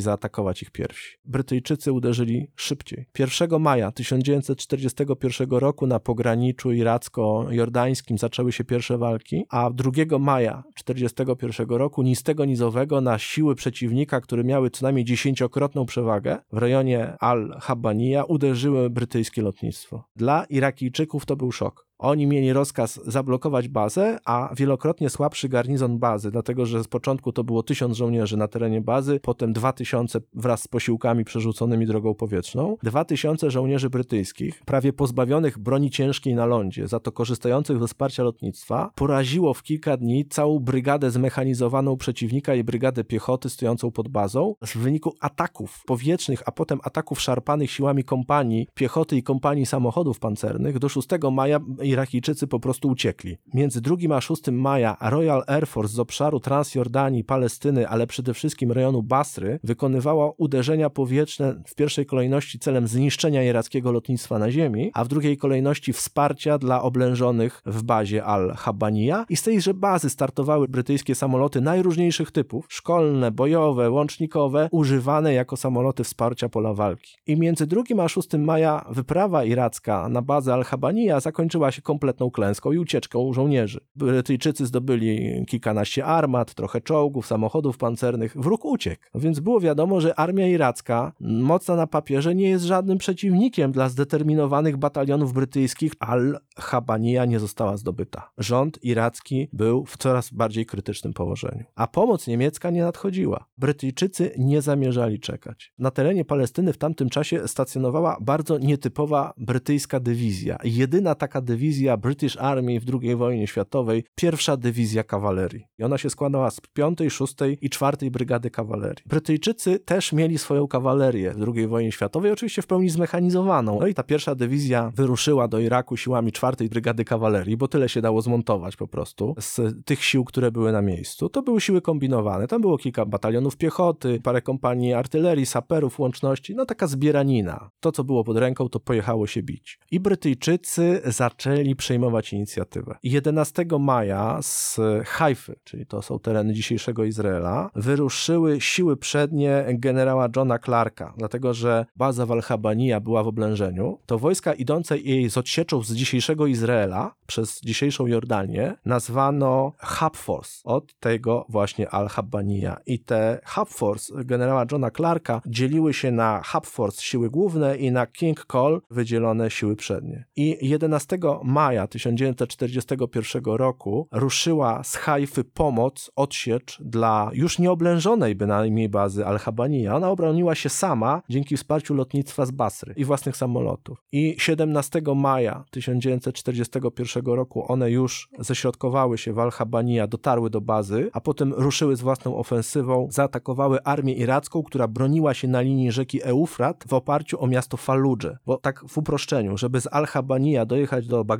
zaatakować 0.00 0.62
ich 0.62 0.70
pierwsi. 0.70 1.16
Brytyjczycy 1.24 1.92
uderzyli 1.92 2.50
szybciej. 2.56 3.06
1 3.18 3.60
maja 3.60 3.92
1941 3.92 5.50
roku 5.50 5.86
na 5.86 6.00
pograniczu 6.00 6.72
iracko-jordańskim 6.72 8.18
zaczęły 8.18 8.52
się 8.52 8.64
pierwsze 8.64 8.98
walki, 8.98 9.44
a 9.50 9.70
2 9.70 10.18
maja 10.18 10.35
maja 10.36 10.62
1941 10.84 11.78
roku 11.78 12.02
nistego 12.02 12.44
nizowego 12.44 13.00
na 13.00 13.18
siły 13.18 13.54
przeciwnika, 13.54 14.20
które 14.20 14.44
miały 14.44 14.70
co 14.70 14.86
najmniej 14.86 15.04
dziesięciokrotną 15.04 15.86
przewagę 15.86 16.38
w 16.52 16.58
rejonie 16.58 17.16
Al-Habaniya 17.20 18.24
uderzyły 18.28 18.90
brytyjskie 18.90 19.42
lotnictwo. 19.42 20.04
Dla 20.16 20.44
Irakijczyków 20.44 21.26
to 21.26 21.36
był 21.36 21.52
szok. 21.52 21.86
Oni 21.98 22.26
mieli 22.26 22.52
rozkaz 22.52 23.00
zablokować 23.06 23.68
bazę, 23.68 24.18
a 24.24 24.50
wielokrotnie 24.56 25.10
słabszy 25.10 25.48
garnizon 25.48 25.98
bazy, 25.98 26.30
dlatego 26.30 26.66
że 26.66 26.84
z 26.84 26.88
początku 26.88 27.32
to 27.32 27.44
było 27.44 27.62
tysiąc 27.62 27.96
żołnierzy 27.96 28.36
na 28.36 28.48
terenie 28.48 28.80
bazy, 28.80 29.20
potem 29.22 29.52
dwa 29.52 29.72
tysiące 29.72 30.20
wraz 30.34 30.62
z 30.62 30.68
posiłkami 30.68 31.24
przerzuconymi 31.24 31.86
drogą 31.86 32.14
powietrzną, 32.14 32.76
dwa 32.82 33.04
tysiące 33.04 33.50
żołnierzy 33.50 33.90
brytyjskich, 33.90 34.62
prawie 34.64 34.92
pozbawionych 34.92 35.58
broni 35.58 35.90
ciężkiej 35.90 36.34
na 36.34 36.46
lądzie, 36.46 36.88
za 36.88 37.00
to 37.00 37.12
korzystających 37.12 37.80
ze 37.80 37.86
wsparcia 37.86 38.22
lotnictwa, 38.22 38.90
poraziło 38.94 39.54
w 39.54 39.62
kilka 39.62 39.96
dni 39.96 40.26
całą 40.26 40.58
brygadę 40.58 41.10
zmechanizowaną 41.10 41.96
przeciwnika 41.96 42.54
i 42.54 42.64
brygadę 42.64 43.04
piechoty 43.04 43.50
stojącą 43.50 43.90
pod 43.90 44.08
bazą. 44.08 44.54
W 44.62 44.76
wyniku 44.76 45.14
ataków 45.20 45.82
powietrznych, 45.86 46.42
a 46.46 46.52
potem 46.52 46.78
ataków 46.82 47.20
szarpanych 47.20 47.70
siłami 47.70 48.04
kompanii 48.04 48.68
piechoty 48.74 49.16
i 49.16 49.22
kompanii 49.22 49.66
samochodów 49.66 50.18
pancernych 50.18 50.78
do 50.78 50.88
6 50.88 51.08
maja 51.32 51.60
Irakijczycy 51.86 52.46
po 52.46 52.60
prostu 52.60 52.88
uciekli. 52.88 53.36
Między 53.54 53.80
2 53.80 53.96
a 54.16 54.20
6 54.20 54.42
maja 54.52 54.96
Royal 55.00 55.44
Air 55.46 55.66
Force 55.66 55.94
z 55.94 55.98
obszaru 55.98 56.40
Transjordanii, 56.40 57.24
Palestyny, 57.24 57.88
ale 57.88 58.06
przede 58.06 58.34
wszystkim 58.34 58.72
rejonu 58.72 59.02
Basry 59.02 59.58
wykonywała 59.64 60.32
uderzenia 60.36 60.90
powietrzne 60.90 61.62
w 61.66 61.74
pierwszej 61.74 62.06
kolejności 62.06 62.58
celem 62.58 62.86
zniszczenia 62.88 63.44
irackiego 63.44 63.92
lotnictwa 63.92 64.38
na 64.38 64.50
ziemi, 64.50 64.90
a 64.94 65.04
w 65.04 65.08
drugiej 65.08 65.36
kolejności 65.36 65.92
wsparcia 65.92 66.58
dla 66.58 66.82
oblężonych 66.82 67.62
w 67.66 67.82
bazie 67.82 68.24
Al-Habaniya 68.24 69.24
i 69.28 69.36
z 69.36 69.42
tejże 69.42 69.74
bazy 69.74 70.10
startowały 70.10 70.68
brytyjskie 70.68 71.14
samoloty 71.14 71.60
najróżniejszych 71.60 72.30
typów, 72.30 72.66
szkolne, 72.68 73.30
bojowe, 73.30 73.90
łącznikowe, 73.90 74.68
używane 74.72 75.34
jako 75.34 75.56
samoloty 75.56 76.04
wsparcia 76.04 76.48
pola 76.48 76.74
walki. 76.74 77.16
I 77.26 77.36
między 77.36 77.66
2 77.66 77.82
a 77.98 78.08
6 78.08 78.28
maja 78.38 78.84
wyprawa 78.90 79.44
iracka 79.44 80.08
na 80.08 80.22
bazę 80.22 80.54
Al-Habaniya 80.54 81.20
zakończyła 81.20 81.72
się 81.72 81.75
kompletną 81.82 82.30
klęską 82.30 82.72
i 82.72 82.78
ucieczką 82.78 83.32
żołnierzy. 83.32 83.80
Brytyjczycy 83.96 84.66
zdobyli 84.66 85.44
kilkanaście 85.46 86.04
armat, 86.04 86.54
trochę 86.54 86.80
czołgów, 86.80 87.26
samochodów 87.26 87.78
pancernych. 87.78 88.36
Wróg 88.36 88.64
uciekł. 88.64 89.02
Więc 89.14 89.40
było 89.40 89.60
wiadomo, 89.60 90.00
że 90.00 90.18
armia 90.18 90.48
iracka, 90.48 91.12
mocna 91.20 91.76
na 91.76 91.86
papierze, 91.86 92.34
nie 92.34 92.48
jest 92.48 92.64
żadnym 92.64 92.98
przeciwnikiem 92.98 93.72
dla 93.72 93.88
zdeterminowanych 93.88 94.76
batalionów 94.76 95.32
brytyjskich. 95.32 95.92
Al-Habaniya 96.00 97.26
nie 97.28 97.38
została 97.38 97.76
zdobyta. 97.76 98.30
Rząd 98.38 98.84
iracki 98.84 99.48
był 99.52 99.84
w 99.84 99.96
coraz 99.96 100.30
bardziej 100.30 100.66
krytycznym 100.66 101.12
położeniu. 101.12 101.64
A 101.74 101.86
pomoc 101.86 102.26
niemiecka 102.26 102.70
nie 102.70 102.82
nadchodziła. 102.82 103.44
Brytyjczycy 103.58 104.30
nie 104.38 104.62
zamierzali 104.62 105.20
czekać. 105.20 105.72
Na 105.78 105.90
terenie 105.90 106.24
Palestyny 106.24 106.72
w 106.72 106.78
tamtym 106.78 107.08
czasie 107.08 107.48
stacjonowała 107.48 108.16
bardzo 108.20 108.58
nietypowa 108.58 109.32
brytyjska 109.36 110.00
dywizja. 110.00 110.58
Jedyna 110.64 111.14
taka 111.14 111.40
dywizja 111.40 111.65
British 111.98 112.36
Army 112.36 112.80
w 112.80 112.84
II 113.02 113.16
wojnie 113.16 113.46
światowej, 113.46 114.04
pierwsza 114.14 114.56
dywizja 114.56 115.04
kawalerii. 115.04 115.64
I 115.78 115.82
ona 115.82 115.98
się 115.98 116.10
składała 116.10 116.50
z 116.50 116.60
5, 116.60 116.98
6 117.08 117.34
i 117.60 117.70
4 117.70 118.10
brygady 118.10 118.50
kawalerii. 118.50 119.04
Brytyjczycy 119.06 119.78
też 119.78 120.12
mieli 120.12 120.38
swoją 120.38 120.68
kawalerię 120.68 121.34
w 121.34 121.56
II 121.56 121.66
wojnie 121.66 121.92
światowej, 121.92 122.32
oczywiście 122.32 122.62
w 122.62 122.66
pełni 122.66 122.90
zmechanizowaną. 122.90 123.78
No 123.80 123.86
i 123.86 123.94
ta 123.94 124.02
pierwsza 124.02 124.34
dywizja 124.34 124.92
wyruszyła 124.94 125.48
do 125.48 125.58
Iraku 125.58 125.96
siłami 125.96 126.32
4 126.32 126.68
brygady 126.68 127.04
kawalerii, 127.04 127.56
bo 127.56 127.68
tyle 127.68 127.88
się 127.88 128.00
dało 128.00 128.22
zmontować 128.22 128.76
po 128.76 128.88
prostu 128.88 129.34
z 129.40 129.84
tych 129.84 130.04
sił, 130.04 130.24
które 130.24 130.52
były 130.52 130.72
na 130.72 130.82
miejscu. 130.82 131.28
To 131.28 131.42
były 131.42 131.60
siły 131.60 131.80
kombinowane. 131.80 132.46
Tam 132.46 132.60
było 132.60 132.78
kilka 132.78 133.06
batalionów 133.06 133.56
piechoty, 133.56 134.20
parę 134.20 134.42
kompanii 134.42 134.92
artylerii, 134.92 135.46
saperów, 135.46 135.98
łączności, 135.98 136.54
no 136.54 136.66
taka 136.66 136.86
zbieranina. 136.86 137.70
To, 137.80 137.92
co 137.92 138.04
było 138.04 138.24
pod 138.24 138.36
ręką, 138.36 138.68
to 138.68 138.80
pojechało 138.80 139.26
się 139.26 139.42
bić. 139.42 139.78
I 139.90 140.00
Brytyjczycy 140.00 141.00
zaczęli 141.04 141.55
przejmować 141.76 142.32
inicjatywę. 142.32 142.96
11 143.02 143.64
maja 143.80 144.38
z 144.42 144.80
Haify, 145.04 145.56
czyli 145.64 145.86
to 145.86 146.02
są 146.02 146.18
tereny 146.18 146.54
dzisiejszego 146.54 147.04
Izraela, 147.04 147.70
wyruszyły 147.74 148.60
siły 148.60 148.96
przednie 148.96 149.64
generała 149.68 150.28
Johna 150.36 150.58
Clarka, 150.58 151.14
dlatego 151.16 151.54
że 151.54 151.86
baza 151.96 152.26
Walhabania 152.26 153.00
była 153.00 153.22
w 153.22 153.28
oblężeniu. 153.28 153.98
To 154.06 154.18
wojska 154.18 154.54
idące 154.54 154.98
jej 154.98 155.30
z 155.30 155.38
odsieczą 155.38 155.82
z 155.82 155.92
dzisiejszego 155.92 156.46
Izraela 156.46 157.14
przez 157.26 157.60
dzisiejszą 157.60 158.06
Jordanię 158.06 158.74
nazwano 158.84 159.72
Hub 159.78 160.16
Force 160.16 160.60
od 160.64 160.98
tego 160.98 161.46
właśnie 161.48 161.90
Al-Habania. 161.90 162.76
I 162.86 162.98
te 162.98 163.40
Hub 163.46 163.68
Force 163.68 164.24
generała 164.24 164.66
Johna 164.72 164.90
Clarka 164.90 165.42
dzieliły 165.46 165.94
się 165.94 166.10
na 166.10 166.42
Hub 166.52 166.66
Force 166.66 167.02
siły 167.02 167.30
główne 167.30 167.76
i 167.76 167.92
na 167.92 168.06
King 168.06 168.46
Call 168.52 168.82
wydzielone 168.90 169.50
siły 169.50 169.76
przednie. 169.76 170.24
I 170.36 170.68
11 170.68 171.18
maja 171.46 171.86
1941 171.86 173.42
roku 173.44 174.08
ruszyła 174.12 174.84
z 174.84 174.96
Haify 174.96 175.44
pomoc, 175.44 176.10
odsiecz 176.16 176.82
dla 176.82 177.30
już 177.32 177.58
nieoblężonej 177.58 178.34
bynajmniej 178.34 178.88
bazy 178.88 179.26
Al-Habania. 179.26 179.96
Ona 179.96 180.10
obroniła 180.10 180.54
się 180.54 180.68
sama 180.68 181.22
dzięki 181.28 181.56
wsparciu 181.56 181.94
lotnictwa 181.94 182.46
z 182.46 182.50
Basry 182.50 182.94
i 182.96 183.04
własnych 183.04 183.36
samolotów. 183.36 184.02
I 184.12 184.36
17 184.38 185.02
maja 185.16 185.64
1941 185.70 187.24
roku 187.26 187.72
one 187.72 187.90
już 187.90 188.28
ześrodkowały 188.38 189.18
się 189.18 189.32
w 189.32 189.38
Al-Habania, 189.38 190.06
dotarły 190.06 190.50
do 190.50 190.60
bazy, 190.60 191.10
a 191.12 191.20
potem 191.20 191.52
ruszyły 191.54 191.96
z 191.96 192.00
własną 192.00 192.36
ofensywą, 192.36 193.08
zaatakowały 193.10 193.82
armię 193.82 194.14
iracką, 194.14 194.62
która 194.62 194.88
broniła 194.88 195.34
się 195.34 195.48
na 195.48 195.60
linii 195.60 195.92
rzeki 195.92 196.22
Eufrat 196.22 196.84
w 196.88 196.94
oparciu 196.94 197.42
o 197.42 197.46
miasto 197.46 197.76
Falludże. 197.76 198.38
Bo 198.46 198.56
tak 198.56 198.84
w 198.88 198.98
uproszczeniu, 198.98 199.56
żeby 199.56 199.80
z 199.80 199.88
Al-Habania 199.92 200.66
dojechać 200.66 201.06
do 201.06 201.24
Bagdadu, 201.24 201.35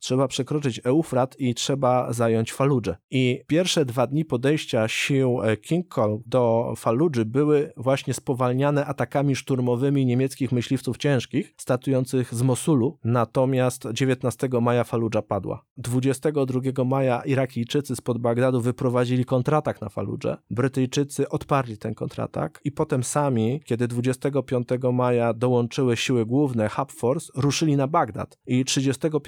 trzeba 0.00 0.28
przekroczyć 0.28 0.80
Eufrat 0.84 1.40
i 1.40 1.54
trzeba 1.54 2.12
zająć 2.12 2.52
Falludże. 2.52 2.96
I 3.10 3.40
pierwsze 3.46 3.84
dwa 3.84 4.06
dni 4.06 4.24
podejścia 4.24 4.88
sił 4.88 5.42
e, 5.42 5.56
King 5.56 5.94
Call 5.94 6.20
do 6.26 6.74
Falludży 6.76 7.24
były 7.24 7.72
właśnie 7.76 8.14
spowalniane 8.14 8.86
atakami 8.86 9.36
szturmowymi 9.36 10.06
niemieckich 10.06 10.52
myśliwców 10.52 10.98
ciężkich, 10.98 11.54
statujących 11.56 12.34
z 12.34 12.42
Mosulu, 12.42 12.98
natomiast 13.04 13.88
19 13.92 14.48
maja 14.60 14.84
Falludża 14.84 15.22
padła. 15.22 15.64
22 15.76 16.84
maja 16.84 17.22
Irakijczycy 17.22 17.96
spod 17.96 18.18
Bagdadu 18.18 18.60
wyprowadzili 18.60 19.24
kontratak 19.24 19.80
na 19.80 19.88
Falludże. 19.88 20.36
Brytyjczycy 20.50 21.28
odparli 21.28 21.78
ten 21.78 21.94
kontratak 21.94 22.60
i 22.64 22.72
potem 22.72 23.04
sami, 23.04 23.60
kiedy 23.64 23.88
25 23.88 24.68
maja 24.92 25.34
dołączyły 25.34 25.96
siły 25.96 26.26
główne 26.26 26.68
Hub 26.68 26.92
Force, 26.92 27.32
ruszyli 27.34 27.76
na 27.76 27.86
Bagdad 27.86 28.38
i 28.46 28.64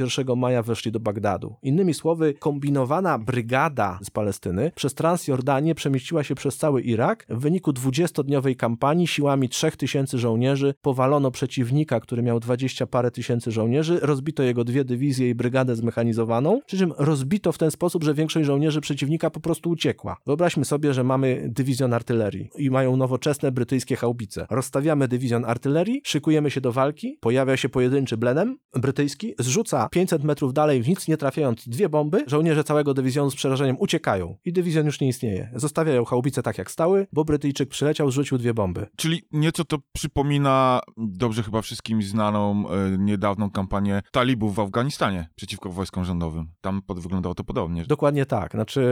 31 0.07 0.39
maja 0.39 0.63
weszli 0.63 0.93
do 0.93 1.01
Bagdadu. 1.01 1.55
Innymi 1.63 1.95
słowy, 1.95 2.35
kombinowana 2.35 3.19
brygada 3.19 3.99
z 4.03 4.11
Palestyny 4.11 4.73
przez 4.75 4.95
Transjordanię 4.95 5.75
przemieściła 5.75 6.25
się 6.25 6.35
przez 6.35 6.57
cały 6.57 6.83
Irak. 6.83 7.27
W 7.29 7.41
wyniku 7.41 7.71
20-dniowej 7.73 8.57
kampanii 8.57 9.07
siłami 9.07 9.49
3000 9.49 10.19
żołnierzy 10.19 10.75
powalono 10.83 11.31
przeciwnika, 11.31 12.01
który 12.01 12.23
miał 12.23 12.41
20 12.41 12.87
parę 12.87 13.11
tysięcy 13.11 13.51
żołnierzy, 13.51 13.99
rozbito 14.03 14.43
jego 14.43 14.65
dwie 14.65 14.85
dywizje 14.85 15.29
i 15.31 15.35
brygadę 15.35 15.77
zmechanizowaną, 15.77 16.61
przy 16.67 16.79
czym 16.79 16.93
rozbito 16.99 17.53
w 17.53 17.59
ten 17.59 17.71
sposób, 17.71 18.05
że 18.05 18.15
większość 18.15 18.47
żołnierzy 18.47 18.81
przeciwnika 18.81 19.31
po 19.31 19.41
prostu 19.41 19.71
uciekła. 19.71 20.17
Wyobraźmy 20.27 20.65
sobie, 20.65 20.95
że 20.95 21.05
mamy 21.05 21.49
dywizjon 21.49 21.95
artylerii 21.95 22.51
i 22.59 22.71
mają 22.71 22.97
nowoczesne 22.97 23.53
brytyjskie 23.53 23.97
haubice. 23.97 24.47
Rozstawiamy 24.51 25.09
dywizjon 25.09 25.45
artylerii, 25.45 26.01
szykujemy 26.05 26.51
się 26.51 26.61
do 26.61 26.73
walki, 26.73 27.19
pojawia 27.21 27.57
się 27.57 27.69
pojedynczy 27.69 28.17
Blenheim 28.17 28.59
brytyjski, 28.75 29.35
zrzuca 29.39 29.89
500 29.93 30.25
metrów 30.25 30.53
dalej, 30.53 30.83
w 30.83 30.89
nic 30.89 31.09
nie 31.09 31.17
trafiając, 31.17 31.69
dwie 31.69 31.89
bomby, 31.89 32.25
żołnierze 32.27 32.65
całego 32.65 32.95
dywizjonu 32.95 33.31
z 33.31 33.35
przerażeniem 33.35 33.77
uciekają 33.79 34.37
i 34.45 34.53
dywizjon 34.53 34.87
już 34.87 35.01
nie 35.01 35.09
istnieje. 35.09 35.51
Zostawiają 35.55 36.05
haubice 36.05 36.43
tak 36.43 36.59
jak 36.59 36.71
stały, 36.71 37.07
bo 37.13 37.25
Brytyjczyk 37.25 37.69
przyleciał, 37.69 38.11
zrzucił 38.11 38.39
dwie 38.39 38.55
bomby. 38.55 38.87
Czyli 38.97 39.23
nieco 39.33 39.65
to 39.65 39.79
przypomina 39.93 40.81
dobrze 40.97 41.43
chyba 41.43 41.63
wszystkim 41.63 42.03
znaną 42.03 42.65
e, 42.69 42.99
niedawną 42.99 43.51
kampanię 43.51 44.03
talibów 44.11 44.55
w 44.55 44.61
Afganistanie 44.61 45.29
przeciwko 45.35 45.71
wojskom 45.71 46.05
rządowym. 46.05 46.49
Tam 46.61 46.83
pod, 46.83 47.01
wyglądało 47.01 47.35
to 47.35 47.45
podobnie. 47.45 47.85
Dokładnie 47.85 48.27
tak. 48.27 48.53
Znaczy 48.53 48.83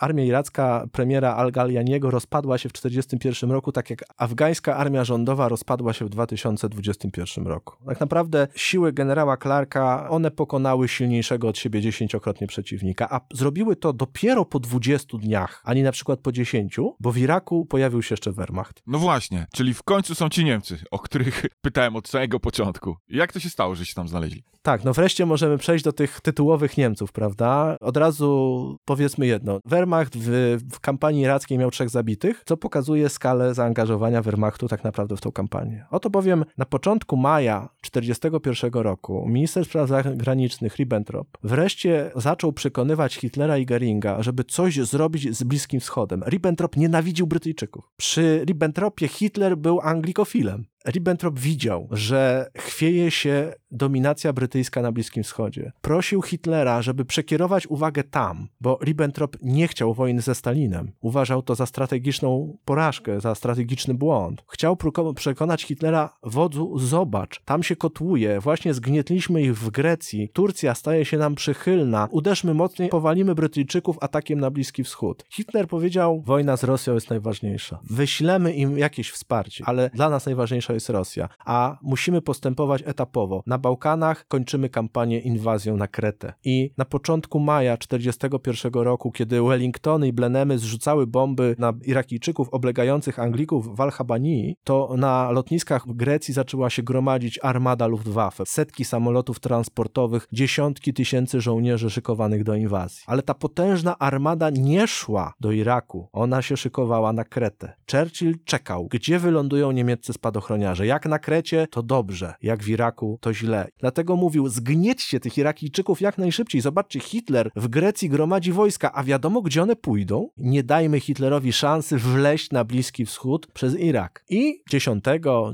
armia 0.00 0.24
iracka 0.24 0.86
premiera 0.92 1.34
Al-Galianiego 1.34 2.10
rozpadła 2.10 2.58
się 2.58 2.68
w 2.68 2.72
1941 2.72 3.50
roku, 3.50 3.72
tak 3.72 3.90
jak 3.90 4.04
afgańska 4.16 4.76
armia 4.76 5.04
rządowa 5.04 5.48
rozpadła 5.48 5.92
się 5.92 6.04
w 6.04 6.08
2021 6.08 7.46
roku. 7.46 7.74
Tak 7.86 8.00
naprawdę 8.00 8.48
siły 8.54 8.92
generała 8.92 9.36
Clarka, 9.36 10.10
one 10.10 10.30
pokonały 10.46 10.88
silniejszego 10.88 11.48
od 11.48 11.58
siebie 11.58 11.80
dziesięciokrotnie 11.80 12.46
przeciwnika, 12.46 13.08
a 13.10 13.20
zrobiły 13.34 13.76
to 13.76 13.92
dopiero 13.92 14.44
po 14.44 14.60
20 14.60 15.18
dniach, 15.18 15.62
a 15.64 15.74
nie 15.74 15.82
na 15.82 15.92
przykład 15.92 16.20
po 16.20 16.32
10, 16.32 16.76
bo 17.00 17.12
w 17.12 17.18
Iraku 17.18 17.66
pojawił 17.66 18.02
się 18.02 18.12
jeszcze 18.12 18.32
Wehrmacht. 18.32 18.82
No 18.86 18.98
właśnie, 18.98 19.46
czyli 19.52 19.74
w 19.74 19.82
końcu 19.82 20.14
są 20.14 20.28
ci 20.28 20.44
Niemcy, 20.44 20.78
o 20.90 20.98
których 20.98 21.46
pytałem 21.66 21.96
od 21.96 22.08
samego 22.08 22.40
początku. 22.40 22.96
Jak 23.08 23.32
to 23.32 23.40
się 23.40 23.50
stało, 23.50 23.74
że 23.74 23.86
się 23.86 23.94
tam 23.94 24.08
znaleźli? 24.08 24.42
Tak, 24.62 24.84
no 24.84 24.92
wreszcie 24.92 25.26
możemy 25.26 25.58
przejść 25.58 25.84
do 25.84 25.92
tych 25.92 26.20
tytułowych 26.20 26.76
Niemców, 26.76 27.12
prawda? 27.12 27.76
Od 27.80 27.96
razu 27.96 28.78
powiedzmy 28.84 29.26
jedno. 29.26 29.58
Wehrmacht 29.64 30.16
w, 30.16 30.58
w 30.72 30.80
kampanii 30.80 31.22
irackiej 31.22 31.58
miał 31.58 31.70
trzech 31.70 31.90
zabitych, 31.90 32.42
co 32.46 32.56
pokazuje 32.56 33.08
skalę 33.08 33.54
zaangażowania 33.54 34.22
Wehrmachtu 34.22 34.68
tak 34.68 34.84
naprawdę 34.84 35.16
w 35.16 35.20
tą 35.20 35.32
kampanię. 35.32 35.86
Oto 35.90 36.10
bowiem 36.10 36.44
na 36.58 36.64
początku 36.64 37.16
maja 37.16 37.68
1941 37.80 38.82
roku 38.82 39.26
minister 39.28 39.64
spraw 39.64 39.88
zagranicznych 39.88 40.35
Ribbentrop 40.78 41.38
wreszcie 41.42 42.10
zaczął 42.16 42.52
przekonywać 42.52 43.16
Hitlera 43.16 43.58
i 43.58 43.66
Geringa, 43.66 44.22
żeby 44.22 44.44
coś 44.44 44.76
zrobić 44.76 45.36
z 45.36 45.42
Bliskim 45.42 45.80
Wschodem. 45.80 46.22
Ribbentrop 46.26 46.76
nienawidził 46.76 47.26
Brytyjczyków. 47.26 47.92
Przy 47.96 48.44
Ribbentropie 48.46 49.08
Hitler 49.08 49.56
był 49.56 49.80
anglikofilem. 49.80 50.64
Ribbentrop 50.86 51.38
widział, 51.38 51.88
że 51.90 52.50
chwieje 52.58 53.10
się 53.10 53.52
dominacja 53.70 54.32
brytyjska 54.32 54.82
na 54.82 54.92
Bliskim 54.92 55.22
Wschodzie. 55.22 55.72
Prosił 55.80 56.22
Hitlera, 56.22 56.82
żeby 56.82 57.04
przekierować 57.04 57.66
uwagę 57.66 58.04
tam, 58.04 58.48
bo 58.60 58.78
Ribbentrop 58.82 59.36
nie 59.42 59.68
chciał 59.68 59.94
wojny 59.94 60.22
ze 60.22 60.34
Stalinem. 60.34 60.92
Uważał 61.00 61.42
to 61.42 61.54
za 61.54 61.66
strategiczną 61.66 62.58
porażkę, 62.64 63.20
za 63.20 63.34
strategiczny 63.34 63.94
błąd. 63.94 64.44
Chciał 64.48 64.76
przekonać 65.16 65.62
Hitlera, 65.62 66.16
wodzu, 66.22 66.78
zobacz, 66.78 67.40
tam 67.44 67.62
się 67.62 67.76
kotłuje, 67.76 68.40
właśnie 68.40 68.74
zgnietliśmy 68.74 69.42
ich 69.42 69.58
w 69.58 69.70
Grecji, 69.70 70.28
Turcja 70.32 70.74
staje 70.74 71.04
się 71.04 71.18
nam 71.18 71.34
przychylna, 71.34 72.08
uderzmy 72.10 72.54
mocniej, 72.54 72.88
powalimy 72.88 73.34
Brytyjczyków 73.34 73.96
atakiem 74.00 74.40
na 74.40 74.50
Bliski 74.50 74.84
Wschód. 74.84 75.24
Hitler 75.30 75.68
powiedział, 75.68 76.22
wojna 76.26 76.56
z 76.56 76.64
Rosją 76.64 76.94
jest 76.94 77.10
najważniejsza. 77.10 77.78
Wyślemy 77.90 78.52
im 78.52 78.78
jakieś 78.78 79.10
wsparcie, 79.10 79.64
ale 79.66 79.90
dla 79.94 80.10
nas 80.10 80.26
najważniejsza 80.26 80.74
jest 80.76 80.90
Rosja, 80.90 81.28
a 81.44 81.78
musimy 81.82 82.22
postępować 82.22 82.82
etapowo. 82.86 83.42
Na 83.46 83.58
Bałkanach 83.58 84.28
kończymy 84.28 84.68
kampanię 84.68 85.20
inwazją 85.20 85.76
na 85.76 85.88
Kretę. 85.88 86.32
I 86.44 86.70
na 86.78 86.84
początku 86.84 87.40
maja 87.40 87.76
1941 87.76 88.82
roku, 88.82 89.12
kiedy 89.12 89.42
Wellingtony 89.42 90.08
i 90.08 90.12
Blenemy 90.12 90.58
zrzucały 90.58 91.06
bomby 91.06 91.56
na 91.58 91.72
Irakijczyków 91.84 92.48
oblegających 92.48 93.18
Anglików 93.18 93.76
w 93.76 93.80
Al-Habanii, 93.80 94.56
to 94.64 94.94
na 94.96 95.30
lotniskach 95.30 95.84
Grecji 95.86 96.34
zaczęła 96.34 96.70
się 96.70 96.82
gromadzić 96.82 97.38
armada 97.42 97.86
Luftwaffe. 97.86 98.46
Setki 98.46 98.84
samolotów 98.84 99.40
transportowych, 99.40 100.28
dziesiątki 100.32 100.94
tysięcy 100.94 101.40
żołnierzy 101.40 101.90
szykowanych 101.90 102.44
do 102.44 102.54
inwazji. 102.54 103.02
Ale 103.06 103.22
ta 103.22 103.34
potężna 103.34 103.98
armada 103.98 104.50
nie 104.50 104.86
szła 104.86 105.32
do 105.40 105.52
Iraku. 105.52 106.08
Ona 106.12 106.42
się 106.42 106.56
szykowała 106.56 107.12
na 107.12 107.24
Kretę. 107.24 107.72
Churchill 107.92 108.34
czekał, 108.44 108.88
gdzie 108.90 109.18
wylądują 109.18 109.70
niemieccy 109.70 110.12
spadochroniarze. 110.12 110.65
Jak 110.84 111.06
na 111.06 111.18
Krecie, 111.18 111.66
to 111.70 111.82
dobrze. 111.82 112.34
Jak 112.42 112.62
w 112.62 112.68
Iraku, 112.68 113.18
to 113.20 113.34
źle. 113.34 113.68
Dlatego 113.78 114.16
mówił, 114.16 114.48
zgniećcie 114.48 115.20
tych 115.20 115.38
Irakijczyków 115.38 116.00
jak 116.00 116.18
najszybciej. 116.18 116.60
Zobaczcie, 116.60 117.00
Hitler 117.00 117.50
w 117.56 117.68
Grecji 117.68 118.08
gromadzi 118.08 118.52
wojska, 118.52 118.92
a 118.92 119.04
wiadomo, 119.04 119.42
gdzie 119.42 119.62
one 119.62 119.76
pójdą? 119.76 120.28
Nie 120.36 120.62
dajmy 120.62 121.00
Hitlerowi 121.00 121.52
szansy 121.52 121.98
wleść 121.98 122.50
na 122.50 122.64
Bliski 122.64 123.06
Wschód 123.06 123.46
przez 123.46 123.78
Irak. 123.78 124.24
I 124.28 124.62
10, 124.70 125.04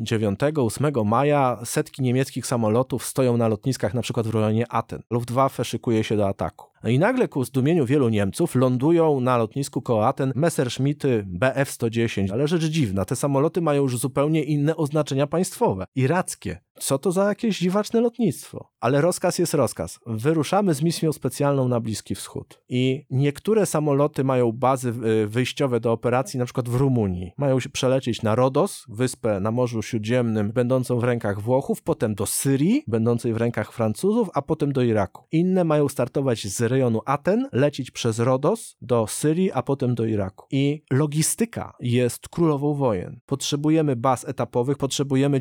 9, 0.00 0.40
8 0.56 0.92
maja 1.04 1.58
setki 1.64 2.02
niemieckich 2.02 2.46
samolotów 2.46 3.04
stoją 3.04 3.36
na 3.36 3.48
lotniskach, 3.48 3.94
na 3.94 4.02
przykład 4.02 4.26
w 4.26 4.34
rejonie 4.34 4.72
Aten. 4.72 5.02
Luftwaffe 5.10 5.64
szykuje 5.64 6.04
się 6.04 6.16
do 6.16 6.28
ataku. 6.28 6.71
No 6.82 6.90
i 6.90 6.98
nagle 6.98 7.28
ku 7.28 7.44
zdumieniu 7.44 7.86
wielu 7.86 8.08
Niemców 8.08 8.54
lądują 8.54 9.20
na 9.20 9.36
lotnisku 9.36 9.82
koło 9.82 10.06
Aten 10.06 10.32
Messerschmitty 10.34 11.26
Bf-110. 11.38 12.32
Ale 12.32 12.48
rzecz 12.48 12.64
dziwna, 12.64 13.04
te 13.04 13.16
samoloty 13.16 13.60
mają 13.60 13.82
już 13.82 13.98
zupełnie 13.98 14.44
inne 14.44 14.76
oznaczenia 14.76 15.26
państwowe. 15.26 15.84
Irackie. 15.94 16.58
Co 16.84 16.98
to 16.98 17.12
za 17.12 17.28
jakieś 17.28 17.58
dziwaczne 17.58 18.00
lotnictwo? 18.00 18.68
Ale 18.80 19.00
rozkaz 19.00 19.38
jest 19.38 19.54
rozkaz. 19.54 20.00
Wyruszamy 20.06 20.74
z 20.74 20.82
misją 20.82 21.12
specjalną 21.12 21.68
na 21.68 21.80
Bliski 21.80 22.14
Wschód. 22.14 22.62
I 22.68 23.06
niektóre 23.10 23.66
samoloty 23.66 24.24
mają 24.24 24.52
bazy 24.52 24.92
y, 25.22 25.26
wyjściowe 25.26 25.80
do 25.80 25.92
operacji, 25.92 26.38
na 26.38 26.44
przykład 26.44 26.68
w 26.68 26.74
Rumunii. 26.74 27.32
Mają 27.38 27.60
się 27.60 27.68
przelecieć 27.68 28.22
na 28.22 28.34
Rodos, 28.34 28.84
wyspę 28.88 29.40
na 29.40 29.50
Morzu 29.50 29.82
Śródziemnym, 29.82 30.52
będącą 30.52 30.98
w 30.98 31.04
rękach 31.04 31.40
Włochów, 31.40 31.82
potem 31.82 32.14
do 32.14 32.26
Syrii, 32.26 32.84
będącej 32.86 33.32
w 33.32 33.36
rękach 33.36 33.72
Francuzów, 33.72 34.28
a 34.34 34.42
potem 34.42 34.72
do 34.72 34.82
Iraku. 34.82 35.24
Inne 35.32 35.64
mają 35.64 35.88
startować 35.88 36.46
z 36.46 36.60
rejonu 36.60 37.00
Aten, 37.04 37.48
lecieć 37.52 37.90
przez 37.90 38.18
Rodos 38.18 38.76
do 38.80 39.06
Syrii, 39.06 39.52
a 39.52 39.62
potem 39.62 39.94
do 39.94 40.04
Iraku. 40.04 40.46
I 40.50 40.82
logistyka 40.90 41.72
jest 41.80 42.28
królową 42.28 42.74
wojen. 42.74 43.20
Potrzebujemy 43.26 43.96
baz 43.96 44.28
etapowych, 44.28 44.76
potrzebujemy 44.76 45.40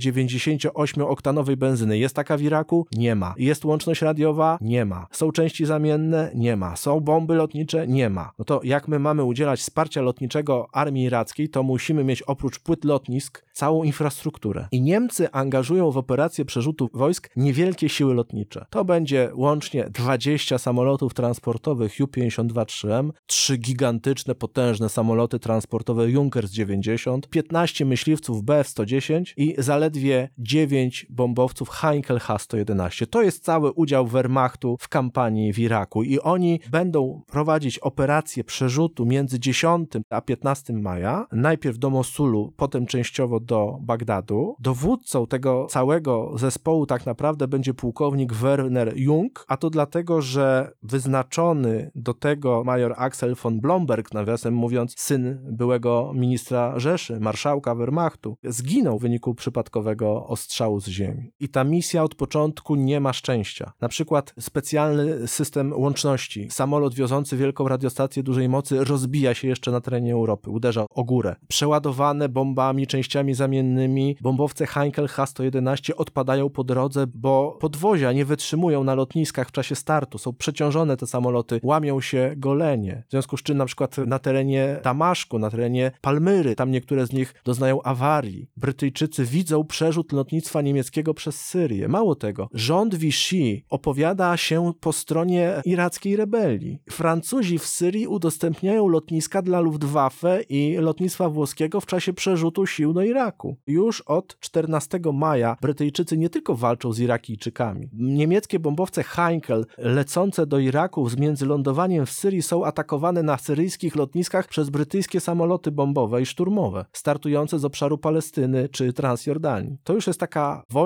98-oktanowej 1.32 1.56
benzyny. 1.56 1.98
Jest 1.98 2.16
taka 2.16 2.38
w 2.38 2.42
Iraku? 2.42 2.88
Nie 2.96 3.16
ma. 3.16 3.34
Jest 3.38 3.66
łączność 3.66 4.02
radiowa? 4.02 4.58
Nie 4.62 4.86
ma. 4.86 5.08
Są 5.12 5.32
części 5.32 5.66
zamienne? 5.66 6.32
Nie 6.36 6.56
ma. 6.56 6.76
Są 6.76 7.00
bomby 7.00 7.36
lotnicze? 7.36 7.88
Nie 7.88 8.10
ma. 8.10 8.32
No 8.40 8.46
to 8.46 8.62
jak 8.64 8.88
my 8.88 9.00
mamy 9.00 9.24
udzielać 9.24 9.60
wsparcia 9.60 10.02
lotniczego 10.02 10.68
armii 10.74 11.04
irackiej, 11.04 11.50
to 11.50 11.64
musimy 11.64 12.04
mieć 12.04 12.22
oprócz 12.22 12.60
płyt 12.60 12.86
lotnisk 12.86 13.46
całą 13.54 13.84
infrastrukturę. 13.84 14.68
I 14.72 14.82
Niemcy 14.82 15.32
angażują 15.32 15.92
w 15.92 15.98
operację 15.98 16.46
przerzutu 16.46 16.90
wojsk 16.94 17.30
niewielkie 17.36 17.90
siły 17.90 18.14
lotnicze. 18.14 18.66
To 18.70 18.86
będzie 18.86 19.32
łącznie 19.34 19.90
20 19.90 20.58
samolotów 20.58 21.14
transportowych 21.14 22.00
Ju-52-3M, 22.00 23.10
trzy 23.26 23.58
gigantyczne, 23.58 24.36
potężne 24.36 24.90
samoloty 24.90 25.40
transportowe 25.40 26.10
Junkers 26.10 26.52
90, 26.52 27.30
15 27.30 27.86
myśliwców 27.86 28.44
Bf-110 28.44 29.34
i 29.38 29.56
zaledwie 29.58 30.30
9 30.38 31.06
bombowców 31.12 31.70
Heinkel 31.70 32.20
H-111. 32.20 33.08
To 33.08 33.22
jest 33.22 33.44
cały 33.44 33.72
udział 33.72 34.08
Wehrmachtu 34.08 34.78
w 34.80 34.88
kampanii 34.90 35.54
w 35.54 35.60
Iraku 35.60 36.04
i 36.04 36.20
oni 36.20 36.60
będą 36.72 37.22
prowadzić 37.28 37.80
operację 37.80 38.44
przerzutu 38.44 39.06
między 39.06 39.40
10 39.40 39.92
a 40.10 40.22
15 40.22 40.74
maja, 40.74 41.28
najpierw 41.32 41.78
do 41.78 41.90
Mosulu, 41.90 42.54
potem 42.58 42.86
częściowo 42.86 43.40
do 43.40 43.78
Bagdadu. 43.82 44.56
Dowódcą 44.60 45.28
tego 45.28 45.68
całego 45.70 46.32
zespołu 46.36 46.86
tak 46.86 47.06
naprawdę 47.06 47.48
będzie 47.48 47.74
pułkownik 47.74 48.34
Werner 48.34 48.94
Jung, 48.96 49.46
a 49.48 49.58
to 49.58 49.70
dlatego, 49.70 50.22
że 50.22 50.72
wyznaczony 50.84 51.92
do 51.96 52.14
tego 52.14 52.64
major 52.64 52.94
Axel 52.98 53.36
von 53.36 53.62
Blomberg, 53.62 54.14
nawiasem 54.14 54.54
mówiąc, 54.54 54.94
syn 54.98 55.40
byłego 55.52 56.12
ministra 56.16 56.80
Rzeszy, 56.80 57.20
marszałka 57.20 57.76
Wehrmachtu, 57.76 58.38
zginął 58.44 59.00
w 59.00 59.02
wyniku 59.02 59.36
przypadkowego 59.36 60.28
ostrzału 60.28 60.80
z 60.80 60.88
ziemi. 60.88 61.01
I 61.40 61.50
ta 61.50 61.64
misja 61.64 62.04
od 62.04 62.16
początku 62.16 62.76
nie 62.76 63.00
ma 63.00 63.14
szczęścia. 63.14 63.72
Na 63.82 63.88
przykład 63.88 64.34
specjalny 64.40 65.28
system 65.28 65.74
łączności. 65.74 66.48
Samolot 66.50 66.94
wiozący 66.94 67.38
wielką 67.38 67.68
radiostację 67.68 68.24
dużej 68.24 68.50
mocy 68.50 68.84
rozbija 68.84 69.34
się 69.34 69.48
jeszcze 69.48 69.72
na 69.72 69.82
terenie 69.82 70.14
Europy, 70.14 70.50
uderza 70.50 70.86
o 70.90 71.04
górę. 71.04 71.36
Przeładowane 71.48 72.30
bombami, 72.30 72.88
częściami 72.88 73.34
zamiennymi, 73.34 74.18
bombowce 74.22 74.68
Heinkel 74.68 75.08
H-111 75.08 75.92
odpadają 75.98 76.50
po 76.50 76.64
drodze, 76.64 77.08
bo 77.08 77.58
podwozia 77.60 78.12
nie 78.12 78.26
wytrzymują 78.26 78.84
na 78.84 78.96
lotniskach 78.96 79.48
w 79.48 79.52
czasie 79.52 79.76
startu, 79.76 80.18
są 80.18 80.34
przeciążone 80.34 80.98
te 80.98 81.08
samoloty, 81.08 81.60
łamią 81.64 82.02
się 82.02 82.34
golenie. 82.38 83.04
W 83.08 83.12
związku 83.12 83.38
z 83.38 83.44
czym 83.44 83.58
na 83.58 83.66
przykład 83.66 83.98
na 83.98 84.20
terenie 84.20 84.80
Damaszku, 84.84 85.40
na 85.40 85.50
terenie 85.50 85.92
Palmyry, 86.02 86.56
tam 86.56 86.72
niektóre 86.72 87.06
z 87.06 87.14
nich 87.14 87.34
doznają 87.46 87.82
awarii. 87.82 88.50
Brytyjczycy 88.58 89.26
widzą 89.26 89.64
przerzut 89.64 90.12
lotnictwa 90.12 90.62
niemieckiego 90.62 90.91
przez 91.16 91.42
Syrię. 91.42 91.88
Mało 91.88 92.16
tego, 92.16 92.50
rząd 92.54 92.96
Vichy 92.96 93.62
opowiada 93.70 94.38
się 94.38 94.74
po 94.80 94.94
stronie 94.94 95.62
irackiej 95.66 96.16
rebelii. 96.16 96.80
Francuzi 96.90 97.60
w 97.60 97.66
Syrii 97.66 98.08
udostępniają 98.08 98.88
lotniska 98.88 99.42
dla 99.42 99.60
Luftwaffe 99.60 100.42
i 100.50 100.78
lotnictwa 100.78 101.30
włoskiego 101.30 101.82
w 101.82 101.86
czasie 101.86 102.14
przerzutu 102.14 102.66
sił 102.66 102.94
do 102.94 103.04
Iraku. 103.04 103.58
Już 103.68 104.02
od 104.02 104.40
14 104.40 105.00
maja 105.14 105.58
Brytyjczycy 105.62 106.18
nie 106.18 106.30
tylko 106.30 106.56
walczą 106.56 106.94
z 106.94 107.00
Irakijczykami. 107.00 107.90
Niemieckie 107.94 108.60
bombowce 108.60 109.04
Heinkel 109.04 109.66
lecące 109.78 110.46
do 110.46 110.60
Iraku 110.60 111.10
z 111.10 111.18
międzylądowaniem 111.18 112.06
w 112.06 112.12
Syrii 112.12 112.42
są 112.42 112.66
atakowane 112.66 113.24
na 113.24 113.38
syryjskich 113.38 113.96
lotniskach 113.96 114.48
przez 114.48 114.70
brytyjskie 114.70 115.20
samoloty 115.20 115.72
bombowe 115.72 116.22
i 116.22 116.26
szturmowe, 116.26 116.86
startujące 116.94 117.60
z 117.60 117.66
obszaru 117.66 117.98
Palestyny 117.98 118.70
czy 118.70 118.94
Transjordanii. 118.94 119.78
To 119.84 119.94
już 119.94 120.08
jest 120.08 120.20
taka 120.20 120.64
wojna 120.70 120.81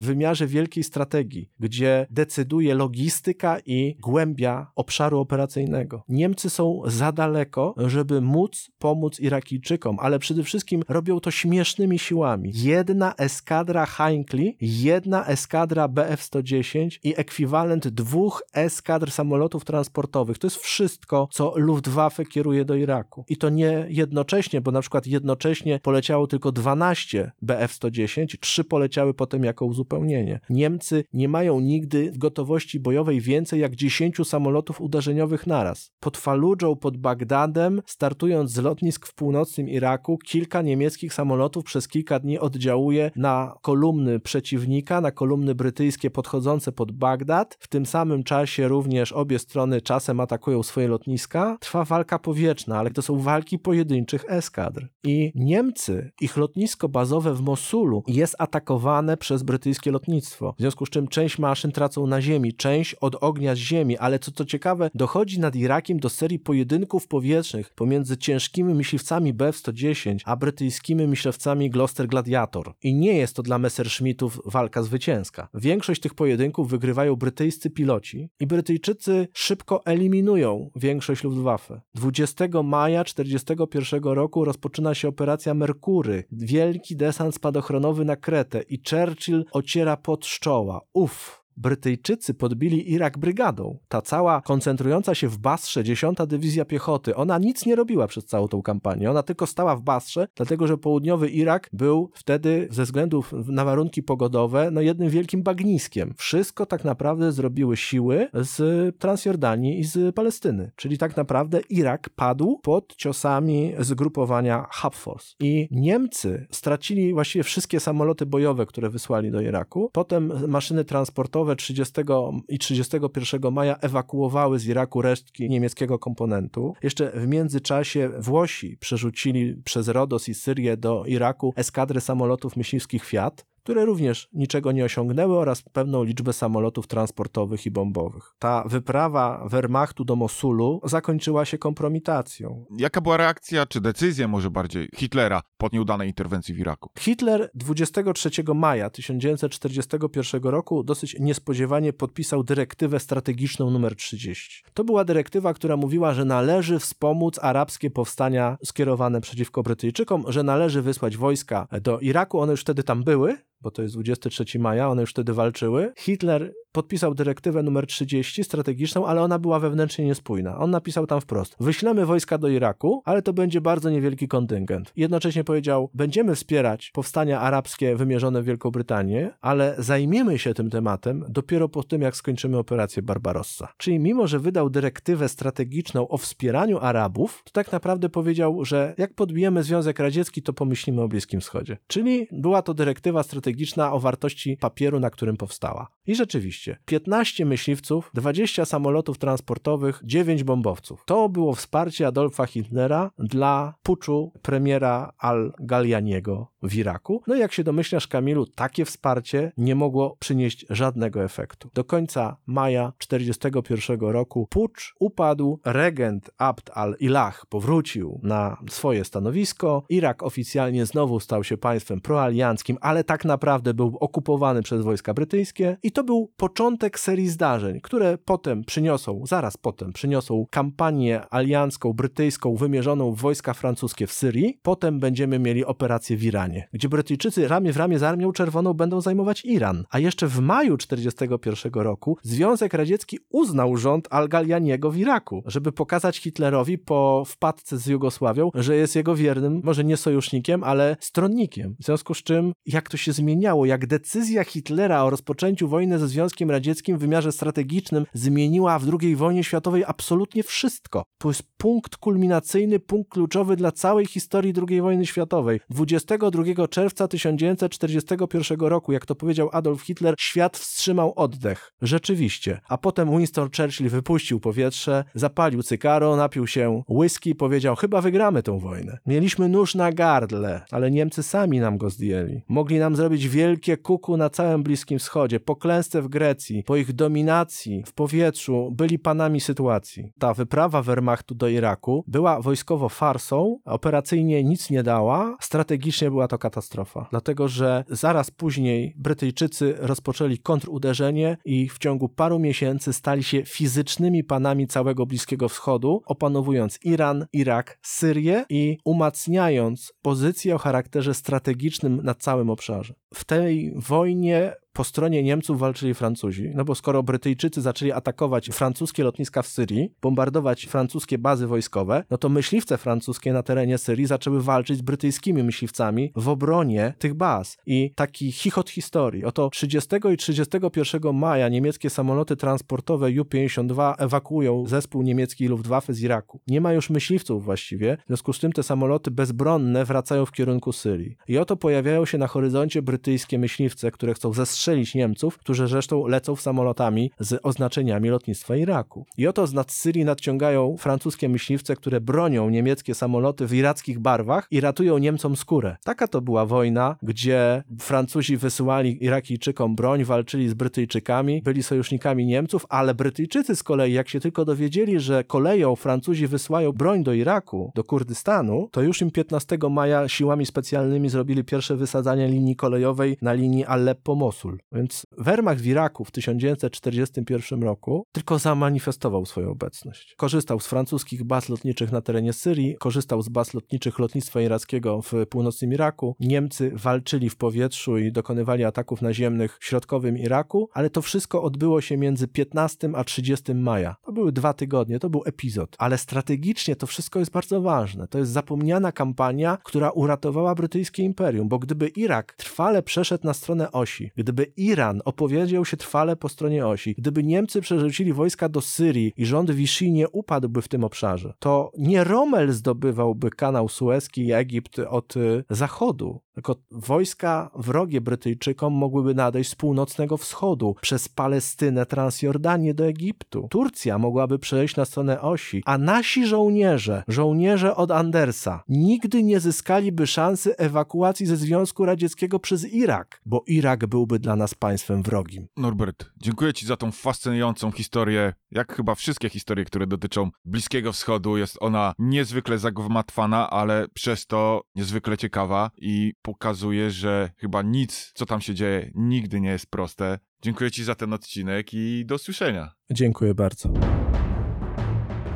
w 0.00 0.06
wymiarze 0.06 0.46
wielkiej 0.46 0.84
strategii, 0.84 1.50
gdzie 1.60 2.06
decyduje 2.10 2.74
logistyka 2.74 3.58
i 3.66 3.96
głębia 4.00 4.66
obszaru 4.74 5.18
operacyjnego. 5.18 6.04
Niemcy 6.08 6.50
są 6.50 6.82
za 6.86 7.12
daleko, 7.12 7.74
żeby 7.76 8.20
móc 8.20 8.70
pomóc 8.78 9.20
Irakijczykom, 9.20 9.96
ale 10.00 10.18
przede 10.18 10.42
wszystkim 10.42 10.82
robią 10.88 11.20
to 11.20 11.30
śmiesznymi 11.30 11.98
siłami. 11.98 12.52
Jedna 12.54 13.14
eskadra 13.14 13.86
Heinkli, 13.86 14.56
jedna 14.60 15.26
eskadra 15.26 15.88
Bf-110 15.88 16.98
i 17.02 17.14
ekwiwalent 17.16 17.88
dwóch 17.88 18.42
eskadr 18.52 19.10
samolotów 19.10 19.64
transportowych. 19.64 20.38
To 20.38 20.46
jest 20.46 20.56
wszystko, 20.56 21.28
co 21.32 21.52
Luftwaffe 21.56 22.24
kieruje 22.24 22.64
do 22.64 22.74
Iraku. 22.74 23.24
I 23.28 23.36
to 23.36 23.48
nie 23.48 23.86
jednocześnie, 23.88 24.60
bo 24.60 24.70
na 24.70 24.80
przykład 24.80 25.06
jednocześnie 25.06 25.80
poleciało 25.82 26.26
tylko 26.26 26.52
12 26.52 27.32
Bf-110, 27.42 28.38
trzy 28.40 28.64
poleciały 28.64 29.14
potem 29.14 29.35
potem 29.36 29.44
jako 29.44 29.66
uzupełnienie. 29.66 30.40
Niemcy 30.50 31.04
nie 31.12 31.28
mają 31.28 31.60
nigdy 31.60 32.12
w 32.12 32.18
gotowości 32.18 32.80
bojowej 32.80 33.20
więcej 33.20 33.60
jak 33.60 33.76
10 33.76 34.16
samolotów 34.24 34.80
uderzeniowych 34.80 35.46
naraz. 35.46 35.90
Pod 36.00 36.16
Faludżą, 36.16 36.76
pod 36.76 36.96
Bagdadem, 36.96 37.82
startując 37.86 38.50
z 38.50 38.58
lotnisk 38.58 39.06
w 39.06 39.14
północnym 39.14 39.68
Iraku, 39.68 40.18
kilka 40.18 40.62
niemieckich 40.62 41.14
samolotów 41.14 41.64
przez 41.64 41.88
kilka 41.88 42.18
dni 42.18 42.38
oddziałuje 42.38 43.10
na 43.16 43.54
kolumny 43.62 44.20
przeciwnika, 44.20 45.00
na 45.00 45.10
kolumny 45.10 45.54
brytyjskie 45.54 46.10
podchodzące 46.10 46.72
pod 46.72 46.92
Bagdad. 46.92 47.56
W 47.60 47.68
tym 47.68 47.86
samym 47.86 48.24
czasie 48.24 48.68
również 48.68 49.12
obie 49.12 49.38
strony 49.38 49.80
czasem 49.80 50.20
atakują 50.20 50.62
swoje 50.62 50.88
lotniska. 50.88 51.56
Trwa 51.60 51.84
walka 51.84 52.18
powietrzna, 52.18 52.78
ale 52.78 52.90
to 52.90 53.02
są 53.02 53.18
walki 53.18 53.58
pojedynczych 53.58 54.24
eskadr. 54.28 54.88
I 55.04 55.32
Niemcy, 55.34 56.10
ich 56.20 56.36
lotnisko 56.36 56.88
bazowe 56.88 57.34
w 57.34 57.40
Mosulu 57.40 58.02
jest 58.06 58.36
atakowane 58.38 59.16
przez 59.26 59.42
brytyjskie 59.42 59.90
lotnictwo. 59.90 60.54
W 60.58 60.60
związku 60.60 60.86
z 60.86 60.90
czym 60.90 61.08
część 61.08 61.38
maszyn 61.38 61.72
tracą 61.72 62.06
na 62.06 62.22
ziemi, 62.22 62.54
część 62.54 62.94
od 62.94 63.16
ognia 63.20 63.54
z 63.54 63.58
ziemi, 63.58 63.98
ale 63.98 64.18
co 64.18 64.32
co 64.32 64.44
ciekawe, 64.44 64.90
dochodzi 64.94 65.40
nad 65.40 65.56
Irakiem 65.56 66.00
do 66.00 66.08
serii 66.08 66.38
pojedynków 66.38 67.08
powietrznych 67.08 67.70
pomiędzy 67.74 68.16
ciężkimi 68.16 68.74
myśliwcami 68.74 69.34
Bf-110 69.34 70.16
a 70.24 70.36
brytyjskimi 70.36 71.06
myśliwcami 71.06 71.70
Gloucester 71.70 72.06
Gladiator. 72.06 72.74
I 72.82 72.94
nie 72.94 73.16
jest 73.16 73.36
to 73.36 73.42
dla 73.42 73.58
Messerschmittów 73.58 74.40
walka 74.44 74.82
zwycięska. 74.82 75.48
Większość 75.54 76.00
tych 76.00 76.14
pojedynków 76.14 76.70
wygrywają 76.70 77.16
brytyjscy 77.16 77.70
piloci 77.70 78.28
i 78.40 78.46
Brytyjczycy 78.46 79.28
szybko 79.32 79.84
eliminują 79.84 80.70
większość 80.76 81.24
Luftwaffe. 81.24 81.80
20 81.94 82.62
maja 82.64 83.04
1941 83.04 84.04
roku 84.14 84.44
rozpoczyna 84.44 84.94
się 84.94 85.08
operacja 85.08 85.54
Merkury, 85.54 86.24
wielki 86.32 86.96
desant 86.96 87.34
spadochronowy 87.34 88.04
na 88.04 88.16
Kretę 88.16 88.62
i 88.62 88.80
Churchill 88.90 89.15
ociera 89.52 89.96
pod 89.96 90.26
szczoła. 90.26 90.80
Uff, 90.92 91.45
Brytyjczycy 91.56 92.34
podbili 92.34 92.92
Irak 92.92 93.18
brygadą. 93.18 93.78
Ta 93.88 94.02
cała 94.02 94.40
koncentrująca 94.40 95.14
się 95.14 95.28
w 95.28 95.38
Basrze 95.38 95.84
10 95.84 96.18
Dywizja 96.26 96.64
Piechoty, 96.64 97.16
ona 97.16 97.38
nic 97.38 97.66
nie 97.66 97.76
robiła 97.76 98.06
przez 98.06 98.24
całą 98.24 98.48
tą 98.48 98.62
kampanię. 98.62 99.10
Ona 99.10 99.22
tylko 99.22 99.46
stała 99.46 99.76
w 99.76 99.82
Basrze, 99.82 100.28
dlatego 100.34 100.66
że 100.66 100.78
południowy 100.78 101.28
Irak 101.28 101.70
był 101.72 102.10
wtedy 102.14 102.68
ze 102.70 102.84
względu 102.84 103.24
na 103.32 103.64
warunki 103.64 104.02
pogodowe 104.02 104.70
no 104.70 104.80
jednym 104.80 105.10
wielkim 105.10 105.42
bagniskiem. 105.42 106.14
Wszystko 106.16 106.66
tak 106.66 106.84
naprawdę 106.84 107.32
zrobiły 107.32 107.76
siły 107.76 108.28
z 108.34 108.98
Transjordanii 108.98 109.80
i 109.80 109.84
z 109.84 110.14
Palestyny. 110.14 110.70
Czyli 110.76 110.98
tak 110.98 111.16
naprawdę 111.16 111.60
Irak 111.60 112.10
padł 112.10 112.58
pod 112.62 112.96
ciosami 112.96 113.72
zgrupowania 113.78 114.66
Hafforce. 114.70 115.34
I 115.40 115.68
Niemcy 115.70 116.46
stracili 116.50 117.14
właściwie 117.14 117.42
wszystkie 117.42 117.80
samoloty 117.80 118.26
bojowe, 118.26 118.66
które 118.66 118.90
wysłali 118.90 119.30
do 119.30 119.40
Iraku. 119.40 119.90
Potem 119.92 120.32
maszyny 120.48 120.84
transportowe 120.84 121.45
30 121.54 122.02
i 122.48 122.58
31 122.58 123.52
maja 123.52 123.76
ewakuowały 123.76 124.58
z 124.58 124.66
Iraku 124.66 125.02
resztki 125.02 125.48
niemieckiego 125.48 125.98
komponentu. 125.98 126.74
Jeszcze 126.82 127.10
w 127.14 127.26
międzyczasie 127.26 128.10
Włosi 128.18 128.76
przerzucili 128.76 129.56
przez 129.64 129.88
Rodos 129.88 130.28
i 130.28 130.34
Syrię 130.34 130.76
do 130.76 131.04
Iraku 131.06 131.52
eskadrę 131.56 132.00
samolotów 132.00 132.56
myśliwskich 132.56 133.04
Fiat 133.04 133.55
które 133.66 133.84
również 133.84 134.28
niczego 134.32 134.72
nie 134.72 134.84
osiągnęły 134.84 135.38
oraz 135.38 135.62
pewną 135.62 136.04
liczbę 136.04 136.32
samolotów 136.32 136.86
transportowych 136.86 137.66
i 137.66 137.70
bombowych. 137.70 138.34
Ta 138.38 138.64
wyprawa 138.66 139.48
Wehrmachtu 139.48 140.04
do 140.04 140.16
Mosulu 140.16 140.80
zakończyła 140.84 141.44
się 141.44 141.58
kompromitacją. 141.58 142.64
Jaka 142.78 143.00
była 143.00 143.16
reakcja, 143.16 143.66
czy 143.66 143.80
decyzja 143.80 144.28
może 144.28 144.50
bardziej 144.50 144.88
Hitlera 144.96 145.42
po 145.56 145.68
nieudanej 145.72 146.08
interwencji 146.08 146.54
w 146.54 146.58
Iraku? 146.58 146.90
Hitler 146.98 147.50
23 147.54 148.30
maja 148.54 148.90
1941 148.90 150.42
roku 150.42 150.82
dosyć 150.84 151.16
niespodziewanie 151.20 151.92
podpisał 151.92 152.44
dyrektywę 152.44 153.00
strategiczną 153.00 153.70
numer 153.70 153.96
30. 153.96 154.62
To 154.74 154.84
była 154.84 155.04
dyrektywa, 155.04 155.54
która 155.54 155.76
mówiła, 155.76 156.14
że 156.14 156.24
należy 156.24 156.78
wspomóc 156.78 157.38
arabskie 157.42 157.90
powstania 157.90 158.58
skierowane 158.64 159.20
przeciwko 159.20 159.62
Brytyjczykom, 159.62 160.24
że 160.28 160.42
należy 160.42 160.82
wysłać 160.82 161.16
wojska 161.16 161.68
do 161.80 162.00
Iraku. 162.00 162.40
One 162.40 162.52
już 162.52 162.60
wtedy 162.60 162.82
tam 162.82 163.04
były, 163.04 163.36
bo 163.60 163.70
to 163.70 163.82
jest 163.82 163.94
23 163.94 164.58
maja, 164.58 164.88
one 164.88 165.00
już 165.00 165.10
wtedy 165.10 165.34
walczyły. 165.34 165.92
Hitler 165.98 166.52
podpisał 166.76 167.14
dyrektywę 167.14 167.62
numer 167.62 167.86
30 167.86 168.44
strategiczną, 168.44 169.06
ale 169.06 169.22
ona 169.22 169.38
była 169.38 169.60
wewnętrznie 169.60 170.04
niespójna. 170.04 170.58
On 170.58 170.70
napisał 170.70 171.06
tam 171.06 171.20
wprost: 171.20 171.56
Wyślemy 171.60 172.06
wojska 172.06 172.38
do 172.38 172.48
Iraku, 172.48 173.02
ale 173.04 173.22
to 173.22 173.32
będzie 173.32 173.60
bardzo 173.60 173.90
niewielki 173.90 174.28
kontyngent. 174.28 174.92
Jednocześnie 174.96 175.44
powiedział: 175.44 175.90
Będziemy 175.94 176.34
wspierać 176.34 176.90
powstania 176.94 177.40
arabskie 177.40 177.96
wymierzone 177.96 178.42
w 178.42 178.44
Wielką 178.44 178.70
Brytanię, 178.70 179.30
ale 179.40 179.74
zajmiemy 179.78 180.38
się 180.38 180.54
tym 180.54 180.70
tematem 180.70 181.24
dopiero 181.28 181.68
po 181.68 181.82
tym, 181.82 182.02
jak 182.02 182.16
skończymy 182.16 182.58
operację 182.58 183.02
Barbarossa. 183.02 183.68
Czyli 183.76 183.98
mimo, 183.98 184.26
że 184.26 184.38
wydał 184.38 184.70
dyrektywę 184.70 185.28
strategiczną 185.28 186.08
o 186.08 186.18
wspieraniu 186.18 186.78
Arabów, 186.78 187.42
to 187.44 187.50
tak 187.52 187.72
naprawdę 187.72 188.08
powiedział, 188.08 188.64
że 188.64 188.94
jak 188.98 189.14
podbijemy 189.14 189.62
Związek 189.62 189.98
Radziecki, 189.98 190.42
to 190.42 190.52
pomyślimy 190.52 191.02
o 191.02 191.08
Bliskim 191.08 191.40
Wschodzie. 191.40 191.76
Czyli 191.86 192.26
była 192.32 192.62
to 192.62 192.74
dyrektywa 192.74 193.22
strategiczna 193.22 193.55
o 193.92 194.00
wartości 194.00 194.56
papieru, 194.56 195.00
na 195.00 195.10
którym 195.10 195.36
powstała. 195.36 195.95
I 196.06 196.14
rzeczywiście, 196.14 196.78
15 196.84 197.46
myśliwców, 197.46 198.10
20 198.14 198.64
samolotów 198.64 199.18
transportowych, 199.18 200.00
9 200.04 200.44
bombowców. 200.44 201.02
To 201.06 201.28
było 201.28 201.54
wsparcie 201.54 202.06
Adolfa 202.06 202.46
Hitlera 202.46 203.10
dla 203.18 203.74
puczu 203.82 204.32
premiera 204.42 205.12
Al-Galianiego 205.18 206.46
w 206.62 206.74
Iraku. 206.74 207.22
No 207.26 207.34
i 207.34 207.38
jak 207.38 207.52
się 207.52 207.64
domyślasz, 207.64 208.06
Kamilu, 208.06 208.46
takie 208.46 208.84
wsparcie 208.84 209.52
nie 209.56 209.74
mogło 209.74 210.16
przynieść 210.18 210.66
żadnego 210.70 211.24
efektu. 211.24 211.70
Do 211.74 211.84
końca 211.84 212.36
maja 212.46 212.92
1941 212.98 214.10
roku 214.10 214.46
pucz 214.50 214.94
upadł, 214.98 215.60
regent 215.64 216.30
Abd 216.38 216.70
al-Ilah 216.74 217.46
powrócił 217.46 218.20
na 218.22 218.56
swoje 218.70 219.04
stanowisko, 219.04 219.82
Irak 219.88 220.22
oficjalnie 220.22 220.86
znowu 220.86 221.20
stał 221.20 221.44
się 221.44 221.56
państwem 221.56 222.00
proalianckim, 222.00 222.78
ale 222.80 223.04
tak 223.04 223.24
naprawdę 223.24 223.74
był 223.74 223.96
okupowany 224.00 224.62
przez 224.62 224.82
wojska 224.82 225.14
brytyjskie 225.14 225.76
i 225.82 225.92
to 225.96 226.04
był 226.04 226.32
początek 226.36 227.00
serii 227.00 227.28
zdarzeń, 227.28 227.80
które 227.80 228.18
potem 228.18 228.64
przyniosą, 228.64 229.22
zaraz 229.26 229.56
potem 229.56 229.92
przyniosą 229.92 230.46
kampanię 230.50 231.20
aliancką, 231.30 231.92
brytyjską 231.92 232.56
wymierzoną 232.56 233.12
w 233.12 233.20
wojska 233.20 233.54
francuskie 233.54 234.06
w 234.06 234.12
Syrii. 234.12 234.58
Potem 234.62 235.00
będziemy 235.00 235.38
mieli 235.38 235.64
operację 235.64 236.16
w 236.16 236.24
Iranie, 236.24 236.68
gdzie 236.72 236.88
Brytyjczycy 236.88 237.48
ramię 237.48 237.72
w 237.72 237.76
ramię 237.76 237.98
z 237.98 238.02
Armią 238.02 238.32
Czerwoną 238.32 238.74
będą 238.74 239.00
zajmować 239.00 239.44
Iran. 239.44 239.84
A 239.90 239.98
jeszcze 239.98 240.26
w 240.26 240.40
maju 240.40 240.76
1941 240.76 241.82
roku 241.82 242.18
Związek 242.22 242.74
Radziecki 242.74 243.18
uznał 243.30 243.76
rząd 243.76 244.08
Al-Galianiego 244.10 244.90
w 244.90 244.96
Iraku, 244.96 245.42
żeby 245.46 245.72
pokazać 245.72 246.18
Hitlerowi 246.18 246.78
po 246.78 247.22
wpadce 247.26 247.78
z 247.78 247.86
Jugosławią, 247.86 248.50
że 248.54 248.76
jest 248.76 248.96
jego 248.96 249.14
wiernym, 249.14 249.60
może 249.64 249.84
nie 249.84 249.96
sojusznikiem, 249.96 250.64
ale 250.64 250.96
stronnikiem. 251.00 251.76
W 251.80 251.84
związku 251.84 252.14
z 252.14 252.22
czym, 252.22 252.52
jak 252.66 252.88
to 252.88 252.96
się 252.96 253.12
zmieniało, 253.12 253.66
jak 253.66 253.86
decyzja 253.86 254.44
Hitlera 254.44 255.04
o 255.04 255.10
rozpoczęciu 255.10 255.68
wojny 255.68 255.85
ze 255.94 256.08
Związkiem 256.08 256.50
Radzieckim 256.50 256.96
w 256.98 257.00
wymiarze 257.00 257.32
strategicznym 257.32 258.06
zmieniła 258.12 258.78
w 258.78 258.86
II 259.00 259.16
wojnie 259.16 259.44
światowej 259.44 259.84
absolutnie 259.86 260.42
wszystko. 260.42 261.04
To 261.18 261.28
jest 261.28 261.42
punkt 261.56 261.96
kulminacyjny, 261.96 262.78
punkt 262.78 263.10
kluczowy 263.10 263.56
dla 263.56 263.72
całej 263.72 264.06
historii 264.06 264.54
II 264.68 264.80
wojny 264.80 265.06
światowej. 265.06 265.60
22 265.70 266.68
czerwca 266.68 267.08
1941 267.08 268.60
roku, 268.60 268.92
jak 268.92 269.06
to 269.06 269.14
powiedział 269.14 269.48
Adolf 269.52 269.82
Hitler, 269.82 270.14
świat 270.18 270.56
wstrzymał 270.56 271.12
oddech. 271.16 271.72
Rzeczywiście. 271.82 272.60
A 272.68 272.78
potem 272.78 273.10
Winston 273.10 273.48
Churchill 273.56 273.88
wypuścił 273.88 274.40
powietrze, 274.40 275.04
zapalił 275.14 275.62
cygaro, 275.62 276.16
napił 276.16 276.46
się 276.46 276.82
whisky, 276.88 277.34
powiedział: 277.34 277.76
Chyba 277.76 278.00
wygramy 278.00 278.42
tę 278.42 278.58
wojnę. 278.60 278.98
Mieliśmy 279.06 279.48
nóż 279.48 279.74
na 279.74 279.92
gardle, 279.92 280.64
ale 280.70 280.90
Niemcy 280.90 281.22
sami 281.22 281.60
nam 281.60 281.78
go 281.78 281.90
zdjęli. 281.90 282.42
Mogli 282.48 282.78
nam 282.78 282.96
zrobić 282.96 283.28
wielkie 283.28 283.76
kuku 283.76 284.16
na 284.16 284.30
całym 284.30 284.62
Bliskim 284.62 284.98
Wschodzie, 284.98 285.40
po 285.40 285.56
klęsce 285.76 286.02
w 286.02 286.08
Grecji, 286.08 286.62
po 286.66 286.76
ich 286.76 286.92
dominacji 286.92 287.82
w 287.86 287.92
powietrzu, 287.92 288.70
byli 288.72 288.98
panami 288.98 289.40
sytuacji. 289.40 290.12
Ta 290.18 290.34
wyprawa 290.34 290.82
Wehrmachtu 290.82 291.34
do 291.34 291.48
Iraku 291.48 292.04
była 292.06 292.40
wojskowo 292.40 292.88
farsą, 292.88 293.58
operacyjnie 293.64 294.44
nic 294.44 294.70
nie 294.70 294.82
dała, 294.82 295.36
strategicznie 295.40 296.10
była 296.10 296.28
to 296.28 296.38
katastrofa. 296.38 297.06
Dlatego, 297.10 297.48
że 297.48 297.84
zaraz 297.88 298.30
później 298.30 298.94
Brytyjczycy 298.96 299.74
rozpoczęli 299.78 300.38
kontruderzenie 300.38 301.36
i 301.44 301.68
w 301.68 301.78
ciągu 301.78 302.08
paru 302.08 302.38
miesięcy 302.38 302.92
stali 302.92 303.22
się 303.22 303.42
fizycznymi 303.44 304.24
panami 304.24 304.66
całego 304.66 305.06
Bliskiego 305.06 305.48
Wschodu, 305.48 306.02
opanowując 306.06 306.78
Iran, 306.84 307.26
Irak, 307.32 307.78
Syrię 307.82 308.44
i 308.48 308.78
umacniając 308.84 309.92
pozycję 310.02 310.54
o 310.54 310.58
charakterze 310.58 311.14
strategicznym 311.14 312.00
na 312.02 312.14
całym 312.14 312.50
obszarze. 312.50 312.94
W 313.16 313.24
tej 313.24 313.72
wojnie 313.76 314.52
po 314.76 314.84
stronie 314.84 315.22
Niemców 315.22 315.58
walczyli 315.58 315.94
Francuzi, 315.94 316.50
no 316.54 316.64
bo 316.64 316.74
skoro 316.74 317.02
Brytyjczycy 317.02 317.60
zaczęli 317.60 317.92
atakować 317.92 318.48
francuskie 318.48 319.04
lotniska 319.04 319.42
w 319.42 319.46
Syrii, 319.46 319.92
bombardować 320.02 320.64
francuskie 320.64 321.18
bazy 321.18 321.46
wojskowe, 321.46 322.04
no 322.10 322.18
to 322.18 322.28
myśliwce 322.28 322.78
francuskie 322.78 323.32
na 323.32 323.42
terenie 323.42 323.78
Syrii 323.78 324.06
zaczęły 324.06 324.42
walczyć 324.42 324.78
z 324.78 324.82
brytyjskimi 324.82 325.42
myśliwcami 325.42 326.12
w 326.16 326.28
obronie 326.28 326.94
tych 326.98 327.14
baz. 327.14 327.56
I 327.66 327.92
taki 327.94 328.32
chichot 328.32 328.70
historii. 328.70 329.24
Oto 329.24 329.50
30 329.50 329.88
i 330.12 330.16
31 330.16 331.14
maja 331.14 331.48
niemieckie 331.48 331.90
samoloty 331.90 332.36
transportowe 332.36 333.10
Ju-52 333.10 333.94
ewakuują 333.98 334.66
zespół 334.66 335.02
niemiecki 335.02 335.48
Luftwaffe 335.48 335.94
z 335.94 336.02
Iraku. 336.02 336.40
Nie 336.46 336.60
ma 336.60 336.72
już 336.72 336.90
myśliwców 336.90 337.44
właściwie, 337.44 337.96
w 338.04 338.06
związku 338.06 338.32
z 338.32 338.38
tym 338.38 338.52
te 338.52 338.62
samoloty 338.62 339.10
bezbronne 339.10 339.84
wracają 339.84 340.26
w 340.26 340.32
kierunku 340.32 340.72
Syrii. 340.72 341.16
I 341.28 341.38
oto 341.38 341.56
pojawiają 341.56 342.04
się 342.04 342.18
na 342.18 342.26
horyzoncie 342.26 342.82
brytyjskie 342.82 343.05
myśliwce, 343.38 343.90
które 343.90 344.14
chcą 344.14 344.32
zestrzelić 344.32 344.94
Niemców, 344.94 345.38
którzy 345.38 345.68
zresztą 345.68 346.06
lecą 346.06 346.36
samolotami 346.36 347.10
z 347.20 347.40
oznaczeniami 347.42 348.08
lotnictwa 348.08 348.56
Iraku. 348.56 349.06
I 349.18 349.26
oto 349.26 349.46
z 349.46 349.52
nad 349.52 349.72
Syrii 349.72 350.04
nadciągają 350.04 350.76
francuskie 350.78 351.28
myśliwce, 351.28 351.76
które 351.76 352.00
bronią 352.00 352.50
niemieckie 352.50 352.94
samoloty 352.94 353.46
w 353.46 353.54
irackich 353.54 353.98
barwach 353.98 354.46
i 354.50 354.60
ratują 354.60 354.98
Niemcom 354.98 355.36
skórę. 355.36 355.76
Taka 355.84 356.08
to 356.08 356.20
była 356.20 356.46
wojna, 356.46 356.96
gdzie 357.02 357.62
Francuzi 357.80 358.36
wysyłali 358.36 359.04
Irakijczykom 359.04 359.76
broń, 359.76 360.04
walczyli 360.04 360.48
z 360.48 360.54
Brytyjczykami, 360.54 361.42
byli 361.42 361.62
sojusznikami 361.62 362.26
Niemców, 362.26 362.66
ale 362.68 362.94
Brytyjczycy 362.94 363.56
z 363.56 363.62
kolei, 363.62 363.92
jak 363.92 364.08
się 364.08 364.20
tylko 364.20 364.44
dowiedzieli, 364.44 365.00
że 365.00 365.24
koleją 365.24 365.76
Francuzi 365.76 366.26
wysyłają 366.26 366.72
broń 366.72 367.02
do 367.02 367.12
Iraku, 367.12 367.72
do 367.74 367.84
Kurdystanu, 367.84 368.68
to 368.72 368.82
już 368.82 369.02
im 369.02 369.10
15 369.10 369.58
maja 369.70 370.08
siłami 370.08 370.46
specjalnymi 370.46 371.08
zrobili 371.08 371.44
pierwsze 371.44 371.76
wysadzanie 371.76 372.28
linii 372.28 372.56
kolejowej 372.56 372.85
na 373.22 373.32
linii 373.32 373.64
Aleppo-Mosul. 373.64 374.58
Więc 374.72 375.06
Wehrmacht 375.18 375.60
w 375.60 375.66
Iraku 375.66 376.04
w 376.04 376.10
1941 376.10 377.62
roku 377.62 378.06
tylko 378.12 378.38
zamanifestował 378.38 379.26
swoją 379.26 379.50
obecność. 379.50 380.14
Korzystał 380.16 380.60
z 380.60 380.66
francuskich 380.66 381.24
baz 381.24 381.48
lotniczych 381.48 381.92
na 381.92 382.00
terenie 382.00 382.32
Syrii, 382.32 382.76
korzystał 382.76 383.22
z 383.22 383.28
baz 383.28 383.54
lotniczych 383.54 383.98
lotnictwa 383.98 384.40
irackiego 384.40 385.02
w 385.02 385.12
północnym 385.30 385.72
Iraku. 385.72 386.16
Niemcy 386.20 386.72
walczyli 386.74 387.30
w 387.30 387.36
powietrzu 387.36 387.98
i 387.98 388.12
dokonywali 388.12 388.64
ataków 388.64 389.02
naziemnych 389.02 389.58
w 389.60 389.64
środkowym 389.64 390.18
Iraku, 390.18 390.68
ale 390.72 390.90
to 390.90 391.02
wszystko 391.02 391.42
odbyło 391.42 391.80
się 391.80 391.96
między 391.96 392.28
15 392.28 392.90
a 392.94 393.04
30 393.04 393.54
maja. 393.54 393.96
To 394.02 394.12
były 394.12 394.32
dwa 394.32 394.52
tygodnie, 394.52 394.98
to 394.98 395.10
był 395.10 395.22
epizod, 395.26 395.76
ale 395.78 395.98
strategicznie 395.98 396.76
to 396.76 396.86
wszystko 396.86 397.18
jest 397.18 397.30
bardzo 397.30 397.60
ważne. 397.60 398.08
To 398.08 398.18
jest 398.18 398.30
zapomniana 398.30 398.92
kampania, 398.92 399.58
która 399.64 399.90
uratowała 399.90 400.54
brytyjskie 400.54 401.02
imperium, 401.02 401.48
bo 401.48 401.58
gdyby 401.58 401.88
Irak 401.88 402.34
trwale 402.36 402.75
przeszedł 402.82 403.26
na 403.26 403.34
stronę 403.34 403.72
osi, 403.72 404.10
gdyby 404.16 404.44
Iran 404.56 405.00
opowiedział 405.04 405.64
się 405.64 405.76
trwale 405.76 406.16
po 406.16 406.28
stronie 406.28 406.66
osi, 406.66 406.94
gdyby 406.98 407.22
Niemcy 407.22 407.60
przerzucili 407.60 408.12
wojska 408.12 408.48
do 408.48 408.60
Syrii 408.60 409.12
i 409.16 409.26
rząd 409.26 409.50
Vichy 409.50 409.90
nie 409.90 410.08
upadłby 410.08 410.62
w 410.62 410.68
tym 410.68 410.84
obszarze, 410.84 411.34
to 411.38 411.72
nie 411.78 412.04
Rommel 412.04 412.52
zdobywałby 412.52 413.30
kanał 413.30 413.68
Suezki 413.68 414.26
i 414.26 414.32
Egipt 414.32 414.78
od 414.78 415.16
y, 415.16 415.44
zachodu, 415.50 416.20
tylko 416.36 416.56
wojska 416.70 417.50
wrogie 417.54 418.00
Brytyjczykom 418.00 418.72
mogłyby 418.72 419.14
nadejść 419.14 419.50
z 419.50 419.54
północnego 419.54 420.16
wschodu, 420.16 420.76
przez 420.80 421.08
Palestynę, 421.08 421.86
Transjordanię 421.86 422.74
do 422.74 422.86
Egiptu. 422.86 423.48
Turcja 423.50 423.98
mogłaby 423.98 424.38
przejść 424.38 424.76
na 424.76 424.84
stronę 424.84 425.20
osi, 425.20 425.62
a 425.66 425.78
nasi 425.78 426.26
żołnierze, 426.26 427.02
żołnierze 427.08 427.76
od 427.76 427.90
Andersa, 427.90 428.62
nigdy 428.68 429.22
nie 429.22 429.40
zyskaliby 429.40 430.06
szansy 430.06 430.56
ewakuacji 430.56 431.26
ze 431.26 431.36
Związku 431.36 431.84
Radzieckiego 431.84 432.38
przez 432.38 432.72
Irak, 432.72 433.20
bo 433.26 433.44
Irak 433.46 433.86
byłby 433.86 434.18
dla 434.18 434.36
nas 434.36 434.54
państwem 434.54 435.02
wrogim. 435.02 435.46
Norbert, 435.56 436.10
dziękuję 436.16 436.52
Ci 436.52 436.66
za 436.66 436.76
tą 436.76 436.92
fascynującą 436.92 437.70
historię. 437.70 438.32
Jak 438.50 438.76
chyba 438.76 438.94
wszystkie 438.94 439.28
historie, 439.28 439.64
które 439.64 439.86
dotyczą 439.86 440.30
Bliskiego 440.44 440.92
Wschodu, 440.92 441.36
jest 441.36 441.56
ona 441.60 441.94
niezwykle 441.98 442.58
zagmatwana, 442.58 443.50
ale 443.50 443.88
przez 443.94 444.26
to 444.26 444.62
niezwykle 444.74 445.18
ciekawa 445.18 445.70
i 445.78 446.12
pokazuje, 446.26 446.90
że 446.90 447.30
chyba 447.36 447.62
nic, 447.62 448.12
co 448.14 448.26
tam 448.26 448.40
się 448.40 448.54
dzieje, 448.54 448.90
nigdy 448.94 449.40
nie 449.40 449.50
jest 449.50 449.70
proste. 449.70 450.18
Dziękuję 450.42 450.70
Ci 450.70 450.84
za 450.84 450.94
ten 450.94 451.12
odcinek 451.12 451.74
i 451.74 452.04
do 452.06 452.14
usłyszenia. 452.14 452.72
Dziękuję 452.90 453.34
bardzo. 453.34 453.68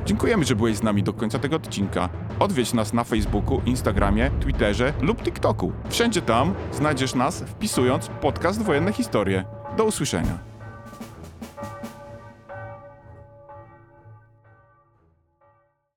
Dziękujemy, 0.07 0.45
że 0.45 0.57
byłeś 0.57 0.77
z 0.77 0.83
nami 0.83 1.03
do 1.03 1.13
końca 1.13 1.39
tego 1.39 1.57
odcinka. 1.57 2.09
Odwiedź 2.39 2.73
nas 2.73 2.93
na 2.93 3.05
Facebooku, 3.05 3.61
Instagramie, 3.67 4.31
Twitterze 4.41 4.93
lub 5.01 5.23
TikToku. 5.23 5.73
Wszędzie 5.91 6.23
tam 6.23 6.55
znajdziesz 6.73 7.15
nas 7.15 7.43
wpisując 7.43 8.11
podcast 8.21 8.63
Wojenne 8.63 8.93
Historie. 8.93 9.45
Do 9.77 9.85
usłyszenia. 9.85 10.50